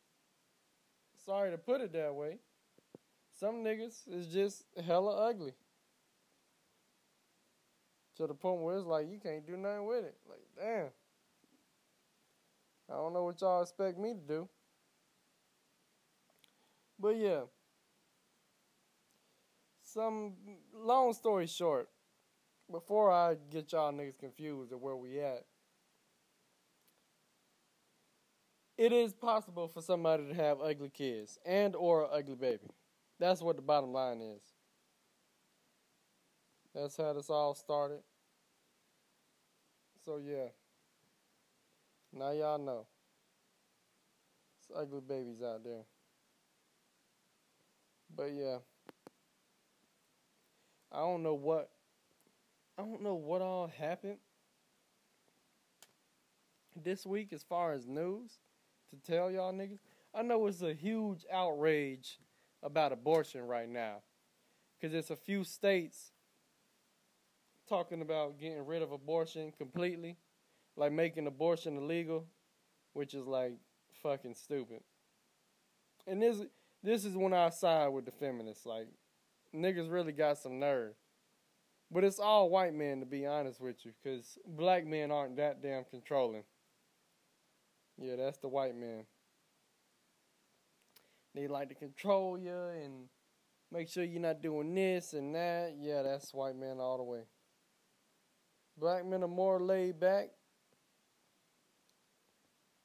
Sorry 1.24 1.50
to 1.50 1.58
put 1.58 1.80
it 1.80 1.92
that 1.92 2.14
way. 2.14 2.38
Some 3.40 3.64
niggas 3.64 4.02
is 4.06 4.26
just 4.26 4.64
hella 4.84 5.30
ugly. 5.30 5.54
To 8.18 8.26
the 8.26 8.34
point 8.34 8.60
where 8.60 8.76
it's 8.76 8.86
like 8.86 9.10
you 9.10 9.18
can't 9.18 9.46
do 9.46 9.56
nothing 9.56 9.86
with 9.86 10.04
it. 10.04 10.14
Like, 10.28 10.42
damn. 10.58 10.88
I 12.90 12.96
don't 12.96 13.14
know 13.14 13.24
what 13.24 13.40
y'all 13.40 13.62
expect 13.62 13.98
me 13.98 14.12
to 14.12 14.20
do. 14.20 14.48
But 16.98 17.16
yeah. 17.16 17.44
Some 19.82 20.34
long 20.74 21.14
story 21.14 21.46
short, 21.46 21.88
before 22.70 23.10
I 23.10 23.36
get 23.50 23.72
y'all 23.72 23.90
niggas 23.90 24.18
confused 24.18 24.70
of 24.70 24.82
where 24.82 24.96
we 24.96 25.18
at, 25.18 25.46
it 28.76 28.92
is 28.92 29.14
possible 29.14 29.66
for 29.66 29.80
somebody 29.80 30.28
to 30.28 30.34
have 30.34 30.60
ugly 30.60 30.90
kids 30.90 31.38
and 31.46 31.74
or 31.74 32.06
ugly 32.12 32.34
baby. 32.34 32.68
That's 33.20 33.42
what 33.42 33.56
the 33.56 33.62
bottom 33.62 33.92
line 33.92 34.22
is. 34.22 34.40
That's 36.74 36.96
how 36.96 37.12
this 37.12 37.28
all 37.28 37.54
started. 37.54 38.00
So 40.06 40.16
yeah. 40.16 40.48
Now 42.14 42.30
y'all 42.30 42.58
know. 42.58 42.86
It's 44.58 44.70
ugly 44.74 45.02
babies 45.06 45.42
out 45.42 45.62
there. 45.62 45.84
But 48.16 48.32
yeah. 48.32 48.56
I 50.90 51.00
don't 51.00 51.22
know 51.22 51.34
what 51.34 51.68
I 52.78 52.82
don't 52.82 53.02
know 53.02 53.14
what 53.14 53.42
all 53.42 53.68
happened 53.68 54.16
this 56.82 57.04
week 57.04 57.34
as 57.34 57.42
far 57.42 57.74
as 57.74 57.86
news 57.86 58.38
to 58.88 59.12
tell 59.12 59.30
y'all 59.30 59.52
niggas. 59.52 59.80
I 60.14 60.22
know 60.22 60.46
it's 60.46 60.62
a 60.62 60.72
huge 60.72 61.26
outrage 61.30 62.18
about 62.62 62.92
abortion 62.92 63.46
right 63.46 63.68
now. 63.68 64.02
Cause 64.80 64.94
it's 64.94 65.10
a 65.10 65.16
few 65.16 65.44
states 65.44 66.12
talking 67.68 68.00
about 68.00 68.38
getting 68.38 68.64
rid 68.64 68.82
of 68.82 68.92
abortion 68.92 69.52
completely, 69.56 70.16
like 70.76 70.92
making 70.92 71.26
abortion 71.26 71.76
illegal, 71.76 72.26
which 72.94 73.14
is 73.14 73.26
like 73.26 73.52
fucking 74.02 74.34
stupid. 74.34 74.80
And 76.06 76.20
this 76.22 76.42
this 76.82 77.04
is 77.04 77.14
when 77.14 77.34
I 77.34 77.50
side 77.50 77.88
with 77.88 78.06
the 78.06 78.10
feminists. 78.10 78.66
Like 78.66 78.88
niggas 79.54 79.90
really 79.90 80.12
got 80.12 80.38
some 80.38 80.58
nerve. 80.58 80.94
But 81.90 82.04
it's 82.04 82.18
all 82.18 82.50
white 82.50 82.74
men 82.74 83.00
to 83.00 83.06
be 83.06 83.26
honest 83.26 83.60
with 83.60 83.84
you, 83.84 83.92
because 84.02 84.38
black 84.46 84.86
men 84.86 85.10
aren't 85.10 85.36
that 85.36 85.62
damn 85.62 85.84
controlling. 85.84 86.44
Yeah, 87.98 88.16
that's 88.16 88.38
the 88.38 88.48
white 88.48 88.76
men. 88.76 89.04
They 91.34 91.46
like 91.46 91.68
to 91.68 91.74
control 91.74 92.38
you 92.38 92.52
and 92.82 93.08
make 93.70 93.88
sure 93.88 94.04
you're 94.04 94.20
not 94.20 94.42
doing 94.42 94.74
this 94.74 95.12
and 95.12 95.34
that. 95.34 95.74
Yeah, 95.78 96.02
that's 96.02 96.34
white 96.34 96.56
men 96.56 96.78
all 96.80 96.96
the 96.96 97.04
way. 97.04 97.22
Black 98.76 99.04
men 99.04 99.22
are 99.22 99.28
more 99.28 99.60
laid 99.60 100.00
back. 100.00 100.30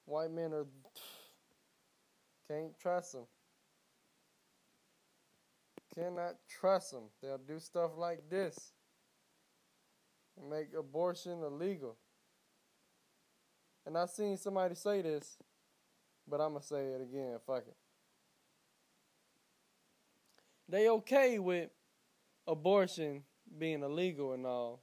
White 0.06 0.32
men 0.32 0.54
are 0.54 0.68
can't 2.50 2.78
trust 2.80 3.14
them. 3.14 3.26
Cannot 5.96 6.36
trust 6.50 6.92
them. 6.92 7.06
They'll 7.22 7.38
do 7.38 7.60
stuff 7.60 7.92
like 7.98 8.30
this 8.30 8.74
make 10.50 10.74
abortion 10.78 11.42
illegal. 11.44 11.98
And 13.86 13.98
I 13.98 14.06
seen 14.06 14.38
somebody 14.38 14.76
say 14.76 15.02
this, 15.02 15.38
but 16.28 16.42
I'm 16.42 16.54
gonna 16.54 16.64
say 16.64 16.86
it 16.86 17.02
again. 17.02 17.38
Fuck 17.46 17.64
it. 17.68 17.76
They 20.68 20.90
okay 20.90 21.40
with 21.40 21.70
abortion 22.48 23.24
being 23.58 23.84
illegal 23.84 24.34
and 24.34 24.46
all, 24.46 24.82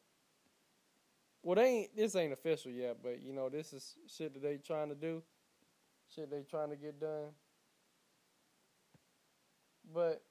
well, 1.43 1.57
they 1.57 1.67
ain't. 1.67 1.97
This 1.97 2.15
ain't 2.15 2.33
official 2.33 2.71
yet, 2.71 2.99
but 3.03 3.21
you 3.21 3.33
know, 3.33 3.49
this 3.49 3.73
is 3.73 3.97
shit 4.07 4.33
that 4.35 4.43
they 4.43 4.59
trying 4.59 4.91
to 4.91 4.95
do, 4.95 5.23
shit 6.15 6.31
they 6.31 6.43
trying 6.43 6.71
to 6.71 6.77
get 6.77 7.01
done. 7.01 7.31
But 9.93 10.23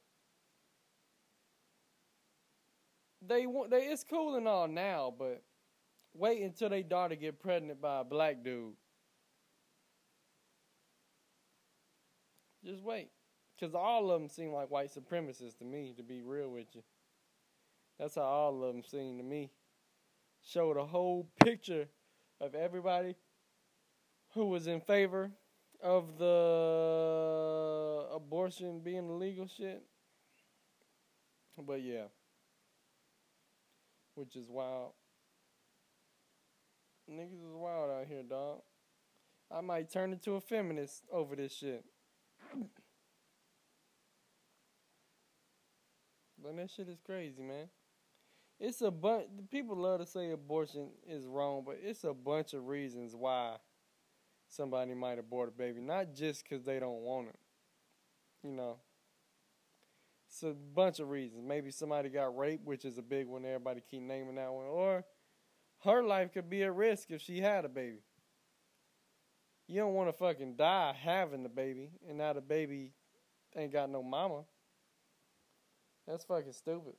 they 3.27 3.45
want 3.45 3.71
they. 3.71 3.81
It's 3.81 4.05
cool 4.05 4.35
and 4.35 4.47
all 4.47 4.69
now, 4.69 5.13
but 5.17 5.43
wait 6.13 6.41
until 6.41 6.69
they 6.69 6.81
daughter 6.81 7.15
get 7.15 7.41
pregnant 7.41 7.81
by 7.81 7.99
a 7.99 8.03
black 8.05 8.41
dude. 8.41 8.73
Just 12.63 12.83
wait, 12.83 13.09
cause 13.61 13.75
all 13.75 14.11
of 14.11 14.19
them 14.19 14.27
seem 14.27 14.51
like 14.51 14.69
white 14.69 14.89
supremacists 14.91 15.57
to 15.59 15.63
me. 15.63 15.93
To 15.95 16.03
be 16.03 16.21
real 16.21 16.49
with 16.49 16.67
you, 16.73 16.81
that's 17.97 18.15
how 18.15 18.23
all 18.23 18.63
of 18.63 18.73
them 18.73 18.83
seem 18.83 19.17
to 19.19 19.23
me 19.23 19.51
showed 20.43 20.77
a 20.77 20.85
whole 20.85 21.29
picture 21.43 21.87
of 22.39 22.55
everybody 22.55 23.15
who 24.33 24.47
was 24.47 24.67
in 24.67 24.81
favor 24.81 25.31
of 25.81 26.17
the 26.17 28.07
abortion 28.13 28.79
being 28.79 29.09
illegal 29.09 29.47
shit. 29.47 29.83
But 31.57 31.81
yeah. 31.81 32.05
Which 34.15 34.35
is 34.35 34.49
wild. 34.49 34.93
Niggas 37.09 37.33
is 37.33 37.53
wild 37.53 37.91
out 37.91 38.07
here, 38.07 38.23
dog. 38.23 38.61
I 39.49 39.61
might 39.61 39.91
turn 39.91 40.13
into 40.13 40.35
a 40.35 40.41
feminist 40.41 41.03
over 41.11 41.35
this 41.35 41.53
shit. 41.53 41.83
But 46.43 46.55
that 46.57 46.69
shit 46.69 46.89
is 46.89 46.99
crazy, 47.05 47.41
man 47.41 47.67
it's 48.61 48.81
a 48.81 48.91
bunch. 48.91 49.25
People 49.49 49.75
love 49.75 49.99
to 49.99 50.05
say 50.05 50.31
abortion 50.31 50.89
is 51.07 51.25
wrong, 51.25 51.63
but 51.65 51.79
it's 51.83 52.03
a 52.03 52.13
bunch 52.13 52.53
of 52.53 52.67
reasons 52.67 53.15
why 53.15 53.55
somebody 54.47 54.93
might 54.93 55.17
abort 55.17 55.49
a 55.49 55.51
baby. 55.51 55.81
Not 55.81 56.13
just 56.13 56.43
because 56.43 56.63
they 56.63 56.79
don't 56.79 57.01
want 57.01 57.29
it. 57.29 57.39
You 58.43 58.51
know, 58.51 58.77
it's 60.27 60.43
a 60.43 60.53
bunch 60.75 60.99
of 60.99 61.09
reasons. 61.09 61.43
Maybe 61.45 61.71
somebody 61.71 62.09
got 62.09 62.37
raped, 62.37 62.63
which 62.63 62.85
is 62.85 62.99
a 62.99 63.01
big 63.01 63.27
one. 63.27 63.45
Everybody 63.45 63.81
keep 63.89 64.03
naming 64.03 64.35
that 64.35 64.53
one, 64.53 64.65
or 64.65 65.03
her 65.83 66.03
life 66.03 66.31
could 66.31 66.49
be 66.49 66.63
at 66.63 66.75
risk 66.75 67.09
if 67.09 67.21
she 67.21 67.39
had 67.39 67.65
a 67.65 67.69
baby. 67.69 68.03
You 69.67 69.79
don't 69.79 69.93
want 69.93 70.09
to 70.09 70.13
fucking 70.13 70.55
die 70.55 70.95
having 71.01 71.41
the 71.41 71.49
baby, 71.49 71.89
and 72.07 72.19
now 72.19 72.33
the 72.33 72.41
baby 72.41 72.91
ain't 73.55 73.73
got 73.73 73.89
no 73.89 74.03
mama. 74.03 74.43
That's 76.07 76.25
fucking 76.25 76.53
stupid. 76.53 76.93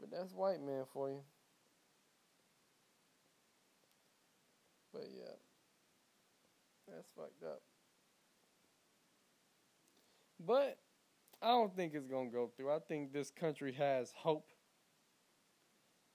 But 0.00 0.10
that's 0.10 0.32
white 0.32 0.60
man 0.60 0.84
for 0.92 1.08
you. 1.08 1.20
But 4.92 5.08
yeah. 5.14 5.34
That's 6.88 7.08
fucked 7.16 7.42
up. 7.42 7.62
But 10.46 10.78
I 11.42 11.48
don't 11.48 11.74
think 11.74 11.94
it's 11.94 12.06
gonna 12.06 12.30
go 12.30 12.50
through. 12.56 12.70
I 12.70 12.78
think 12.80 13.12
this 13.12 13.30
country 13.30 13.72
has 13.72 14.12
hope. 14.16 14.50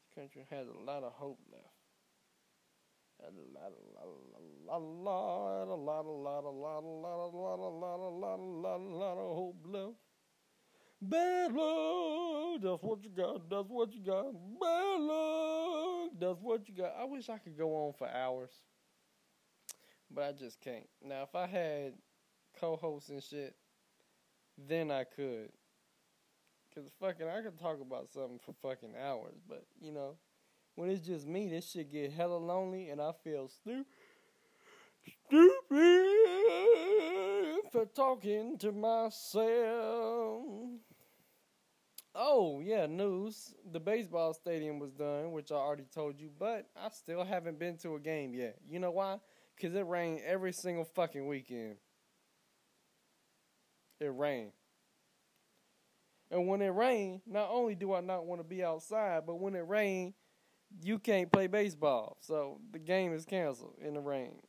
This 0.01 0.23
country 0.23 0.45
has 0.49 0.67
a 0.67 0.85
lot 0.85 1.03
of 1.03 1.13
hope 1.13 1.39
left. 1.51 1.65
A 3.21 3.25
lot, 3.25 3.71
a 3.71 3.95
lot, 3.95 4.05
a 4.05 4.79
lot, 4.79 5.67
a 5.67 5.67
lot, 5.67 5.67
a 5.67 5.75
lot, 5.75 6.05
a 6.05 6.15
lot, 6.15 6.43
a 6.43 6.49
lot, 6.49 6.79
a 6.79 6.89
lot, 6.89 7.59
a 7.59 7.69
lot, 7.69 7.99
a 7.99 8.09
lot, 8.09 8.39
a 8.39 8.43
lot, 8.43 8.79
a 8.79 8.95
lot 8.95 9.17
of 9.17 9.35
hope 9.35 9.57
left. 9.65 10.08
Bad 11.01 11.53
luck, 11.53 12.61
that's 12.61 12.83
what 12.83 13.03
you 13.03 13.09
got. 13.15 13.49
That's 13.49 13.69
what 13.69 13.93
you 13.93 14.01
got. 14.01 14.33
Bad 14.59 14.99
luck, 14.99 16.11
that's 16.19 16.41
what 16.41 16.67
you 16.67 16.75
got. 16.75 16.93
I 16.99 17.05
wish 17.05 17.29
I 17.29 17.37
could 17.37 17.57
go 17.57 17.73
on 17.87 17.93
for 17.93 18.09
hours, 18.09 18.51
but 20.11 20.23
I 20.25 20.31
just 20.33 20.59
can't. 20.59 20.89
Now, 21.01 21.23
if 21.23 21.35
I 21.35 21.47
had 21.47 21.93
co-hosts 22.59 23.09
and 23.09 23.23
shit, 23.23 23.55
then 24.67 24.91
I 24.91 25.05
could. 25.05 25.51
Cause 26.75 26.91
fucking, 26.99 27.27
I 27.27 27.41
could 27.41 27.57
talk 27.57 27.79
about 27.81 28.09
something 28.13 28.39
for 28.45 28.53
fucking 28.61 28.93
hours, 29.01 29.35
but 29.47 29.65
you 29.81 29.91
know, 29.91 30.17
when 30.75 30.89
it's 30.89 31.05
just 31.05 31.27
me, 31.27 31.49
this 31.49 31.71
shit 31.71 31.91
get 31.91 32.11
hella 32.11 32.37
lonely, 32.37 32.89
and 32.89 33.01
I 33.01 33.11
feel 33.23 33.47
stupid, 33.47 33.85
stupid 35.27 36.88
for 37.71 37.85
talking 37.85 38.57
to 38.59 38.71
myself. 38.71 40.43
Oh, 42.15 42.59
yeah, 42.63 42.87
news. 42.87 43.53
The 43.71 43.79
baseball 43.79 44.33
stadium 44.33 44.79
was 44.79 44.91
done, 44.91 45.31
which 45.31 45.51
I 45.51 45.55
already 45.55 45.85
told 45.93 46.19
you, 46.19 46.29
but 46.37 46.67
I 46.75 46.89
still 46.89 47.23
haven't 47.23 47.59
been 47.59 47.77
to 47.77 47.95
a 47.95 47.99
game 47.99 48.33
yet. 48.33 48.57
You 48.67 48.79
know 48.79 48.91
why? 48.91 49.19
Because 49.55 49.75
it 49.75 49.85
rained 49.87 50.21
every 50.25 50.51
single 50.51 50.85
fucking 50.85 51.27
weekend. 51.27 51.75
It 53.99 54.11
rained. 54.15 54.51
And 56.31 56.47
when 56.47 56.61
it 56.61 56.69
rained, 56.69 57.21
not 57.25 57.49
only 57.51 57.75
do 57.75 57.93
I 57.93 58.01
not 58.01 58.25
want 58.25 58.39
to 58.41 58.47
be 58.47 58.63
outside, 58.63 59.23
but 59.25 59.39
when 59.39 59.55
it 59.55 59.67
rained, 59.67 60.13
you 60.81 60.99
can't 60.99 61.31
play 61.31 61.47
baseball. 61.47 62.17
So 62.21 62.59
the 62.71 62.79
game 62.79 63.13
is 63.13 63.25
canceled 63.25 63.75
in 63.81 63.93
the 63.93 64.01
rain. 64.01 64.39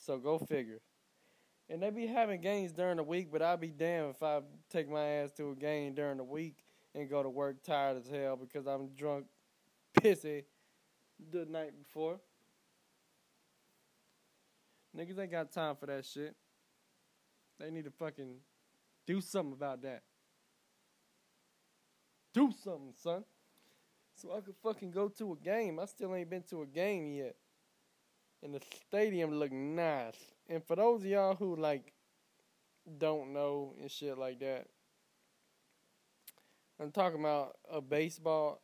So 0.00 0.18
go 0.18 0.38
figure. 0.38 0.80
And 1.68 1.82
they 1.82 1.90
be 1.90 2.06
having 2.06 2.40
games 2.40 2.72
during 2.72 2.96
the 2.96 3.02
week, 3.02 3.28
but 3.30 3.42
I'd 3.42 3.60
be 3.60 3.68
damned 3.68 4.10
if 4.10 4.22
I 4.22 4.40
take 4.70 4.90
my 4.90 5.04
ass 5.04 5.30
to 5.36 5.52
a 5.52 5.54
game 5.54 5.94
during 5.94 6.16
the 6.16 6.24
week 6.24 6.56
and 6.94 7.08
go 7.08 7.22
to 7.22 7.28
work 7.28 7.62
tired 7.62 7.98
as 7.98 8.08
hell 8.08 8.36
because 8.36 8.66
I'm 8.66 8.88
drunk, 8.88 9.26
pissy 10.00 10.44
the 11.30 11.44
night 11.44 11.72
before. 11.78 12.18
Niggas 14.96 15.18
ain't 15.20 15.30
got 15.30 15.52
time 15.52 15.76
for 15.76 15.86
that 15.86 16.04
shit. 16.04 16.34
They 17.60 17.70
need 17.70 17.84
to 17.84 17.92
fucking 17.92 18.36
do 19.06 19.20
something 19.20 19.52
about 19.52 19.82
that. 19.82 20.02
Do 22.32 22.52
something, 22.64 22.94
son. 22.96 23.24
So 24.14 24.32
I 24.36 24.40
could 24.40 24.56
fucking 24.62 24.90
go 24.90 25.08
to 25.08 25.32
a 25.32 25.36
game. 25.36 25.78
I 25.78 25.84
still 25.84 26.14
ain't 26.14 26.30
been 26.30 26.42
to 26.50 26.62
a 26.62 26.66
game 26.66 27.12
yet. 27.12 27.36
And 28.42 28.54
the 28.54 28.60
stadium 28.86 29.32
look 29.32 29.52
nice. 29.52 30.14
And 30.48 30.64
for 30.64 30.76
those 30.76 31.02
of 31.02 31.06
y'all 31.06 31.34
who 31.34 31.56
like 31.56 31.92
don't 32.98 33.32
know 33.32 33.74
and 33.80 33.90
shit 33.90 34.16
like 34.18 34.40
that, 34.40 34.66
I'm 36.80 36.90
talking 36.90 37.20
about 37.20 37.56
a 37.70 37.80
baseball, 37.80 38.62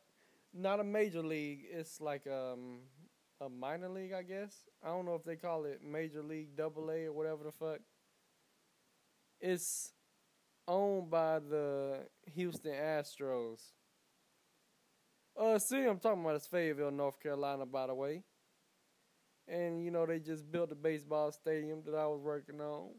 not 0.53 0.79
a 0.79 0.83
major 0.83 1.21
league. 1.21 1.65
It's 1.69 2.01
like 2.01 2.25
um 2.27 2.79
a 3.39 3.49
minor 3.49 3.89
league, 3.89 4.13
I 4.13 4.23
guess. 4.23 4.55
I 4.83 4.87
don't 4.87 5.05
know 5.05 5.15
if 5.15 5.23
they 5.23 5.35
call 5.35 5.65
it 5.65 5.81
major 5.83 6.23
league 6.23 6.55
double 6.55 6.89
A 6.89 7.05
or 7.05 7.13
whatever 7.13 7.43
the 7.43 7.51
fuck. 7.51 7.79
It's 9.39 9.91
owned 10.67 11.09
by 11.11 11.39
the 11.39 11.99
Houston 12.33 12.73
Astros. 12.73 13.59
Uh, 15.39 15.59
see, 15.59 15.83
I'm 15.85 15.99
talking 15.99 16.23
about 16.23 16.37
is 16.37 16.47
Fayetteville, 16.47 16.89
North 16.89 17.19
Carolina, 17.21 17.65
by 17.65 17.85
the 17.85 17.93
way. 17.93 18.23
And 19.47 19.83
you 19.83 19.91
know 19.91 20.05
they 20.05 20.19
just 20.19 20.51
built 20.51 20.71
a 20.71 20.75
baseball 20.75 21.31
stadium 21.31 21.81
that 21.85 21.95
I 21.95 22.05
was 22.07 22.21
working 22.21 22.59
on. 22.61 22.89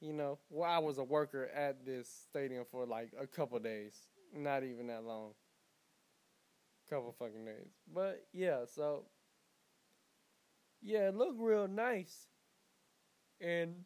You 0.00 0.12
know, 0.12 0.38
well, 0.50 0.68
I 0.68 0.78
was 0.78 0.98
a 0.98 1.04
worker 1.04 1.48
at 1.54 1.86
this 1.86 2.08
stadium 2.28 2.64
for 2.70 2.84
like 2.86 3.12
a 3.18 3.26
couple 3.26 3.58
days, 3.60 3.94
not 4.34 4.64
even 4.64 4.88
that 4.88 5.04
long. 5.04 5.34
Couple 6.90 7.12
fucking 7.12 7.44
days, 7.44 7.70
but 7.92 8.26
yeah. 8.32 8.64
So 8.66 9.06
yeah, 10.82 11.08
it 11.08 11.14
looked 11.14 11.40
real 11.40 11.68
nice, 11.68 12.26
and 13.40 13.84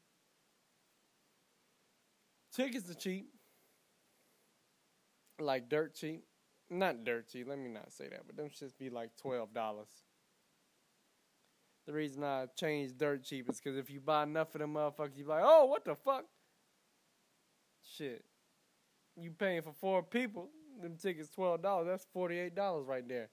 tickets 2.52 2.90
are 2.90 2.94
cheap, 2.94 3.30
like 5.38 5.68
dirt 5.68 5.94
cheap 5.94 6.25
not 6.70 7.04
dirt 7.04 7.28
cheap. 7.28 7.46
Let 7.48 7.58
me 7.58 7.68
not 7.68 7.92
say 7.92 8.08
that, 8.08 8.26
but 8.26 8.36
them 8.36 8.48
shits 8.48 8.76
be 8.78 8.90
like 8.90 9.10
twelve 9.20 9.52
dollars. 9.54 9.88
The 11.86 11.92
reason 11.92 12.24
I 12.24 12.46
changed 12.56 12.98
dirt 12.98 13.22
cheap 13.22 13.48
is 13.48 13.60
because 13.60 13.78
if 13.78 13.90
you 13.90 14.00
buy 14.00 14.24
enough 14.24 14.54
of 14.54 14.60
them 14.60 14.74
motherfuckers, 14.74 15.16
you 15.16 15.24
be 15.24 15.30
like, 15.30 15.44
oh, 15.44 15.66
what 15.66 15.84
the 15.84 15.94
fuck? 15.94 16.24
Shit, 17.96 18.24
you 19.16 19.30
paying 19.30 19.62
for 19.62 19.72
four 19.72 20.02
people? 20.02 20.48
Them 20.82 20.96
tickets 20.96 21.30
twelve 21.30 21.62
dollars. 21.62 21.86
That's 21.86 22.06
forty 22.12 22.38
eight 22.38 22.54
dollars 22.54 22.86
right 22.86 23.06
there. 23.08 23.28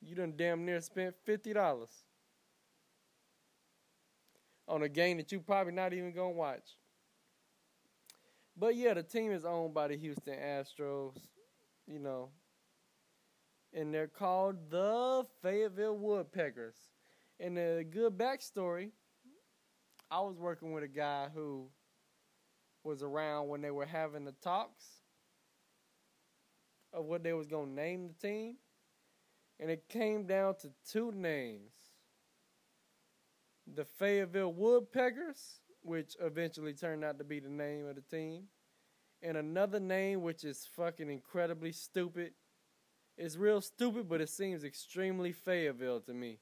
You 0.00 0.16
done 0.16 0.32
damn 0.36 0.64
near 0.64 0.80
spent 0.80 1.14
fifty 1.24 1.52
dollars 1.52 1.90
on 4.66 4.82
a 4.82 4.88
game 4.88 5.18
that 5.18 5.30
you 5.30 5.40
probably 5.40 5.72
not 5.72 5.92
even 5.92 6.12
gonna 6.12 6.30
watch. 6.30 6.78
But 8.56 8.74
yeah, 8.76 8.94
the 8.94 9.02
team 9.02 9.30
is 9.32 9.44
owned 9.44 9.74
by 9.74 9.88
the 9.88 9.96
Houston 9.96 10.34
Astros 10.34 11.16
you 11.86 11.98
know. 11.98 12.30
And 13.74 13.92
they're 13.92 14.06
called 14.06 14.70
the 14.70 15.24
Fayetteville 15.42 15.96
Woodpeckers. 15.96 16.76
And 17.40 17.58
a 17.58 17.84
good 17.84 18.18
backstory 18.18 18.90
I 20.10 20.20
was 20.20 20.36
working 20.38 20.72
with 20.72 20.84
a 20.84 20.88
guy 20.88 21.28
who 21.34 21.68
was 22.84 23.02
around 23.02 23.48
when 23.48 23.62
they 23.62 23.70
were 23.70 23.86
having 23.86 24.24
the 24.24 24.34
talks 24.42 24.84
of 26.92 27.06
what 27.06 27.22
they 27.22 27.32
was 27.32 27.46
going 27.46 27.68
to 27.68 27.82
name 27.82 28.08
the 28.08 28.28
team. 28.28 28.56
And 29.58 29.70
it 29.70 29.88
came 29.88 30.26
down 30.26 30.56
to 30.60 30.70
two 30.90 31.12
names. 31.12 31.72
The 33.74 33.84
Fayetteville 33.84 34.52
Woodpeckers, 34.52 35.60
which 35.80 36.14
eventually 36.20 36.74
turned 36.74 37.04
out 37.04 37.16
to 37.18 37.24
be 37.24 37.40
the 37.40 37.48
name 37.48 37.86
of 37.86 37.94
the 37.94 38.02
team 38.02 38.48
and 39.22 39.36
another 39.36 39.80
name 39.80 40.22
which 40.22 40.44
is 40.44 40.68
fucking 40.76 41.08
incredibly 41.10 41.72
stupid. 41.72 42.32
It's 43.16 43.36
real 43.36 43.60
stupid, 43.60 44.08
but 44.08 44.20
it 44.20 44.28
seems 44.28 44.64
extremely 44.64 45.32
Fayetteville 45.32 46.00
to 46.00 46.14
me. 46.14 46.38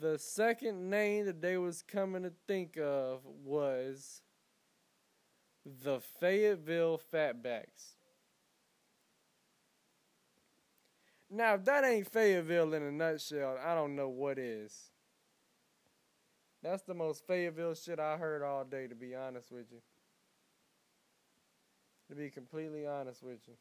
The 0.00 0.18
second 0.18 0.90
name 0.90 1.24
that 1.26 1.40
they 1.40 1.56
was 1.56 1.82
coming 1.82 2.24
to 2.24 2.32
think 2.46 2.76
of 2.76 3.20
was 3.24 4.20
the 5.64 6.00
Fayetteville 6.00 7.00
Fatbacks. 7.12 7.94
Now, 11.30 11.54
if 11.54 11.64
that 11.64 11.84
ain't 11.84 12.10
Fayetteville 12.10 12.74
in 12.74 12.82
a 12.82 12.92
nutshell, 12.92 13.58
I 13.64 13.74
don't 13.74 13.96
know 13.96 14.08
what 14.08 14.38
is. 14.38 14.90
That's 16.62 16.82
the 16.82 16.94
most 16.94 17.26
Fayetteville 17.26 17.74
shit 17.74 18.00
I 18.00 18.16
heard 18.16 18.42
all 18.42 18.64
day, 18.64 18.86
to 18.86 18.94
be 18.94 19.14
honest 19.14 19.52
with 19.52 19.66
you. 19.70 19.80
To 22.10 22.16
be 22.16 22.30
completely 22.30 22.86
honest 22.86 23.22
with 23.22 23.38
you. 23.46 23.54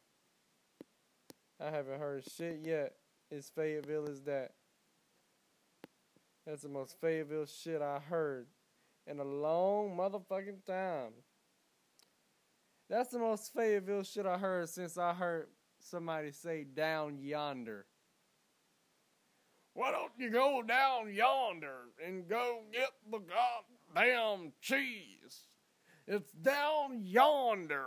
I 1.60 1.70
haven't 1.70 2.00
heard 2.00 2.24
shit 2.38 2.62
yet 2.64 2.94
as 3.32 3.50
Fayetteville 3.50 4.10
as 4.10 4.22
that. 4.22 4.54
That's 6.46 6.62
the 6.62 6.70
most 6.70 7.00
Fayetteville 7.02 7.46
shit 7.46 7.82
I 7.82 8.00
heard 8.00 8.48
in 9.06 9.20
a 9.20 9.24
long 9.24 9.98
motherfucking 9.98 10.66
time. 10.66 11.12
That's 12.90 13.10
the 13.10 13.20
most 13.20 13.54
Fayetteville 13.54 14.04
shit 14.04 14.26
I 14.26 14.38
heard 14.38 14.70
since 14.70 14.98
I 14.98 15.14
heard 15.14 15.48
somebody 15.80 16.32
say 16.32 16.64
down 16.64 17.18
yonder. 17.20 17.86
Why 19.78 19.92
don't 19.92 20.12
you 20.18 20.32
go 20.32 20.64
down 20.64 21.14
yonder 21.14 21.92
and 22.04 22.28
go 22.28 22.62
get 22.74 22.90
the 23.12 23.20
goddamn 23.20 24.54
cheese? 24.60 25.46
It's 26.08 26.32
down 26.32 27.04
yonder. 27.04 27.86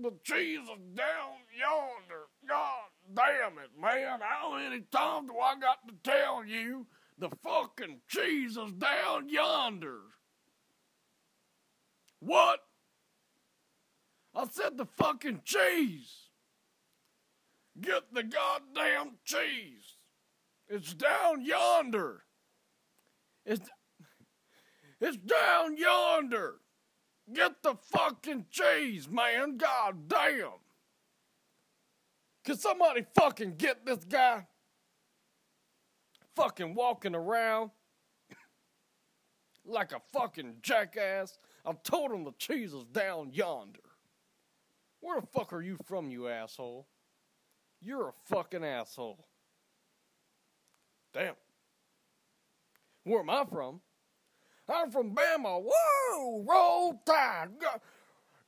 The 0.00 0.12
cheese 0.22 0.60
is 0.60 0.94
down 0.94 1.42
yonder. 1.58 2.26
God 2.48 2.90
damn 3.12 3.58
it, 3.58 3.70
man. 3.76 4.20
How 4.22 4.54
many 4.54 4.82
times 4.92 5.30
do 5.30 5.36
I 5.36 5.56
got 5.58 5.78
to 5.88 5.94
tell 6.08 6.44
you 6.44 6.86
The 7.18 7.30
fucking 7.42 8.02
cheese 8.06 8.56
is 8.56 8.72
down 8.74 9.28
yonder. 9.28 9.98
What? 12.20 12.60
I 14.32 14.46
said 14.46 14.76
the 14.76 14.86
fucking 14.86 15.40
cheese. 15.44 16.28
Get 17.80 18.14
the 18.14 18.22
goddamn 18.22 19.18
cheese. 19.24 19.96
It's 20.68 20.94
down 20.94 21.44
yonder. 21.44 22.22
It's 23.44 23.68
it's 25.00 25.16
down 25.18 25.76
yonder. 25.76 26.54
Get 27.32 27.62
the 27.62 27.74
fucking 27.92 28.46
cheese, 28.50 29.08
man. 29.08 29.56
God 29.56 30.08
damn. 30.08 30.60
Can 32.44 32.56
somebody 32.56 33.04
fucking 33.14 33.56
get 33.56 33.86
this 33.86 34.04
guy? 34.04 34.46
Fucking 36.36 36.74
walking 36.74 37.14
around 37.14 37.70
like 39.64 39.92
a 39.92 40.00
fucking 40.12 40.56
jackass. 40.62 41.38
I 41.64 41.72
told 41.82 42.12
him 42.12 42.24
the 42.24 42.32
cheese 42.38 42.74
is 42.74 42.84
down 42.84 43.30
yonder. 43.32 43.80
Where 45.00 45.20
the 45.20 45.26
fuck 45.26 45.52
are 45.52 45.62
you 45.62 45.76
from, 45.86 46.10
you 46.10 46.28
asshole? 46.28 46.86
You're 47.80 48.08
a 48.08 48.34
fucking 48.34 48.64
asshole. 48.64 49.26
Damn. 51.14 51.34
Where 53.04 53.20
am 53.20 53.30
I 53.30 53.44
from? 53.44 53.80
I'm 54.68 54.90
from 54.90 55.14
Bama. 55.14 55.62
Whoa! 55.62 56.44
Roll 56.46 57.00
Tide. 57.06 57.50
God, 57.60 57.80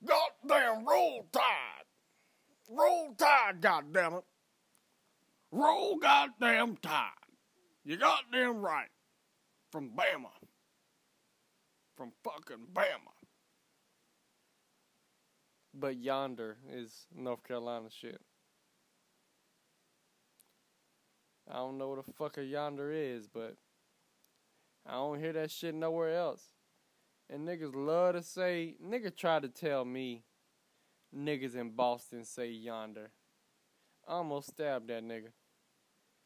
goddamn 0.05 0.85
Roll 0.85 1.26
Tide. 1.33 1.85
Roll 2.68 3.14
Tide, 3.16 3.61
goddamn 3.61 4.14
it. 4.14 4.24
Roll 5.52 5.96
goddamn 5.98 6.76
Tide. 6.79 7.11
You 7.85 7.96
goddamn 7.96 8.61
right. 8.61 8.88
From 9.70 9.90
Bama. 9.90 10.31
From 11.96 12.12
fucking 12.24 12.66
Bama. 12.72 13.12
But 15.72 15.98
yonder 15.98 16.57
is 16.72 17.07
North 17.14 17.44
Carolina 17.44 17.88
shit. 17.90 18.20
I 21.51 21.55
don't 21.55 21.79
know 21.79 21.89
what 21.89 22.05
the 22.05 22.13
fuck 22.13 22.39
a 22.39 22.45
yonder 22.45 22.93
is, 22.93 23.29
but 23.29 23.57
I 24.87 24.93
don't 24.93 25.21
hear 25.21 25.33
that 25.35 25.51
shit 25.51 25.75
nowhere 25.75 26.17
else. 26.17 26.43
And 27.29 27.47
niggas 27.47 27.75
love 27.75 28.15
to 28.15 28.23
say, 28.23 28.77
nigga 28.85 29.15
try 29.15 29.41
to 29.41 29.49
tell 29.49 29.85
me 29.85 30.25
niggas 31.17 31.57
in 31.57 31.71
Boston 31.71 32.25
say 32.25 32.51
yonder. 32.51 33.11
I 34.07 34.15
almost 34.15 34.51
stabbed 34.51 34.89
that 34.89 35.03
nigga. 35.03 35.33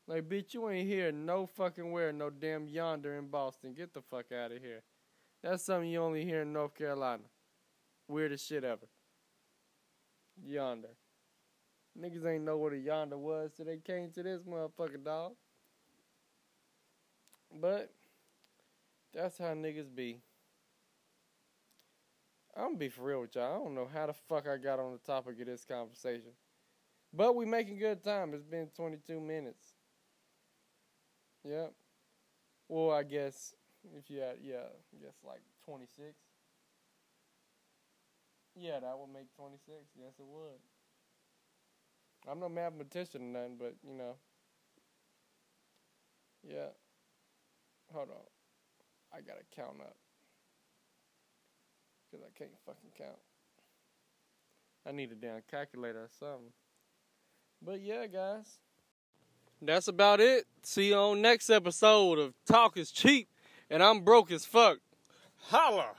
Like, 0.06 0.28
bitch, 0.28 0.54
you 0.54 0.68
ain't 0.68 0.88
hear 0.88 1.12
no 1.12 1.46
fucking 1.46 1.92
where 1.92 2.12
no 2.12 2.30
damn 2.30 2.68
yonder 2.68 3.16
in 3.16 3.28
Boston. 3.28 3.74
Get 3.74 3.94
the 3.94 4.02
fuck 4.02 4.32
out 4.32 4.52
of 4.52 4.60
here. 4.60 4.82
That's 5.42 5.62
something 5.62 5.88
you 5.88 6.02
only 6.02 6.24
hear 6.24 6.42
in 6.42 6.52
North 6.52 6.74
Carolina. 6.74 7.22
Weirdest 8.08 8.46
shit 8.46 8.64
ever. 8.64 8.88
Yonder. 10.44 10.96
Niggas 12.00 12.24
ain't 12.26 12.44
know 12.44 12.56
what 12.56 12.72
a 12.72 12.78
yonder 12.78 13.18
was 13.18 13.50
till 13.56 13.66
they 13.66 13.78
came 13.78 14.10
to 14.12 14.22
this 14.22 14.42
motherfucker, 14.42 15.02
dog. 15.04 15.32
But 17.60 17.90
that's 19.12 19.38
how 19.38 19.48
niggas 19.48 19.94
be. 19.94 20.20
I'm 22.56 22.64
gonna 22.64 22.78
be 22.78 22.88
for 22.88 23.02
real 23.02 23.20
with 23.20 23.34
y'all. 23.34 23.54
I 23.54 23.58
don't 23.58 23.74
know 23.74 23.88
how 23.92 24.06
the 24.06 24.12
fuck 24.12 24.46
I 24.48 24.56
got 24.56 24.80
on 24.80 24.92
the 24.92 24.98
topic 24.98 25.40
of 25.40 25.46
this 25.46 25.64
conversation. 25.64 26.30
But 27.12 27.34
we 27.34 27.44
making 27.44 27.78
good 27.78 28.02
time. 28.02 28.32
It's 28.34 28.44
been 28.44 28.68
22 28.74 29.20
minutes. 29.20 29.74
Yep. 31.44 31.72
Well, 32.68 32.90
I 32.90 33.02
guess 33.02 33.54
if 33.96 34.10
you 34.10 34.20
had, 34.20 34.36
yeah, 34.42 34.68
I 34.68 35.02
guess 35.02 35.16
like 35.24 35.42
26. 35.64 36.14
Yeah, 38.54 38.80
that 38.80 38.98
would 38.98 39.12
make 39.12 39.34
26. 39.36 39.74
Yes, 39.96 40.12
it 40.18 40.26
would. 40.26 40.60
I'm 42.28 42.40
no 42.40 42.48
mathematician 42.48 43.22
or 43.22 43.40
nothing, 43.40 43.56
but 43.58 43.74
you 43.86 43.94
know. 43.94 44.14
Yeah. 46.42 46.70
Hold 47.92 48.10
on. 48.10 48.16
I 49.12 49.20
gotta 49.20 49.44
count 49.54 49.80
up. 49.80 49.96
Because 52.10 52.26
I 52.26 52.38
can't 52.38 52.50
fucking 52.64 52.90
count. 52.96 53.18
I 54.86 54.92
need 54.92 55.12
a 55.12 55.14
damn 55.14 55.42
calculator 55.50 56.04
or 56.04 56.10
something. 56.18 56.52
But 57.62 57.80
yeah, 57.80 58.06
guys. 58.06 58.58
That's 59.62 59.88
about 59.88 60.20
it. 60.20 60.46
See 60.62 60.88
you 60.88 60.96
on 60.96 61.20
next 61.20 61.50
episode 61.50 62.18
of 62.18 62.34
Talk 62.46 62.78
is 62.78 62.90
Cheap 62.90 63.28
and 63.68 63.82
I'm 63.82 64.00
broke 64.00 64.30
as 64.30 64.44
fuck. 64.44 64.78
Holla! 65.36 65.90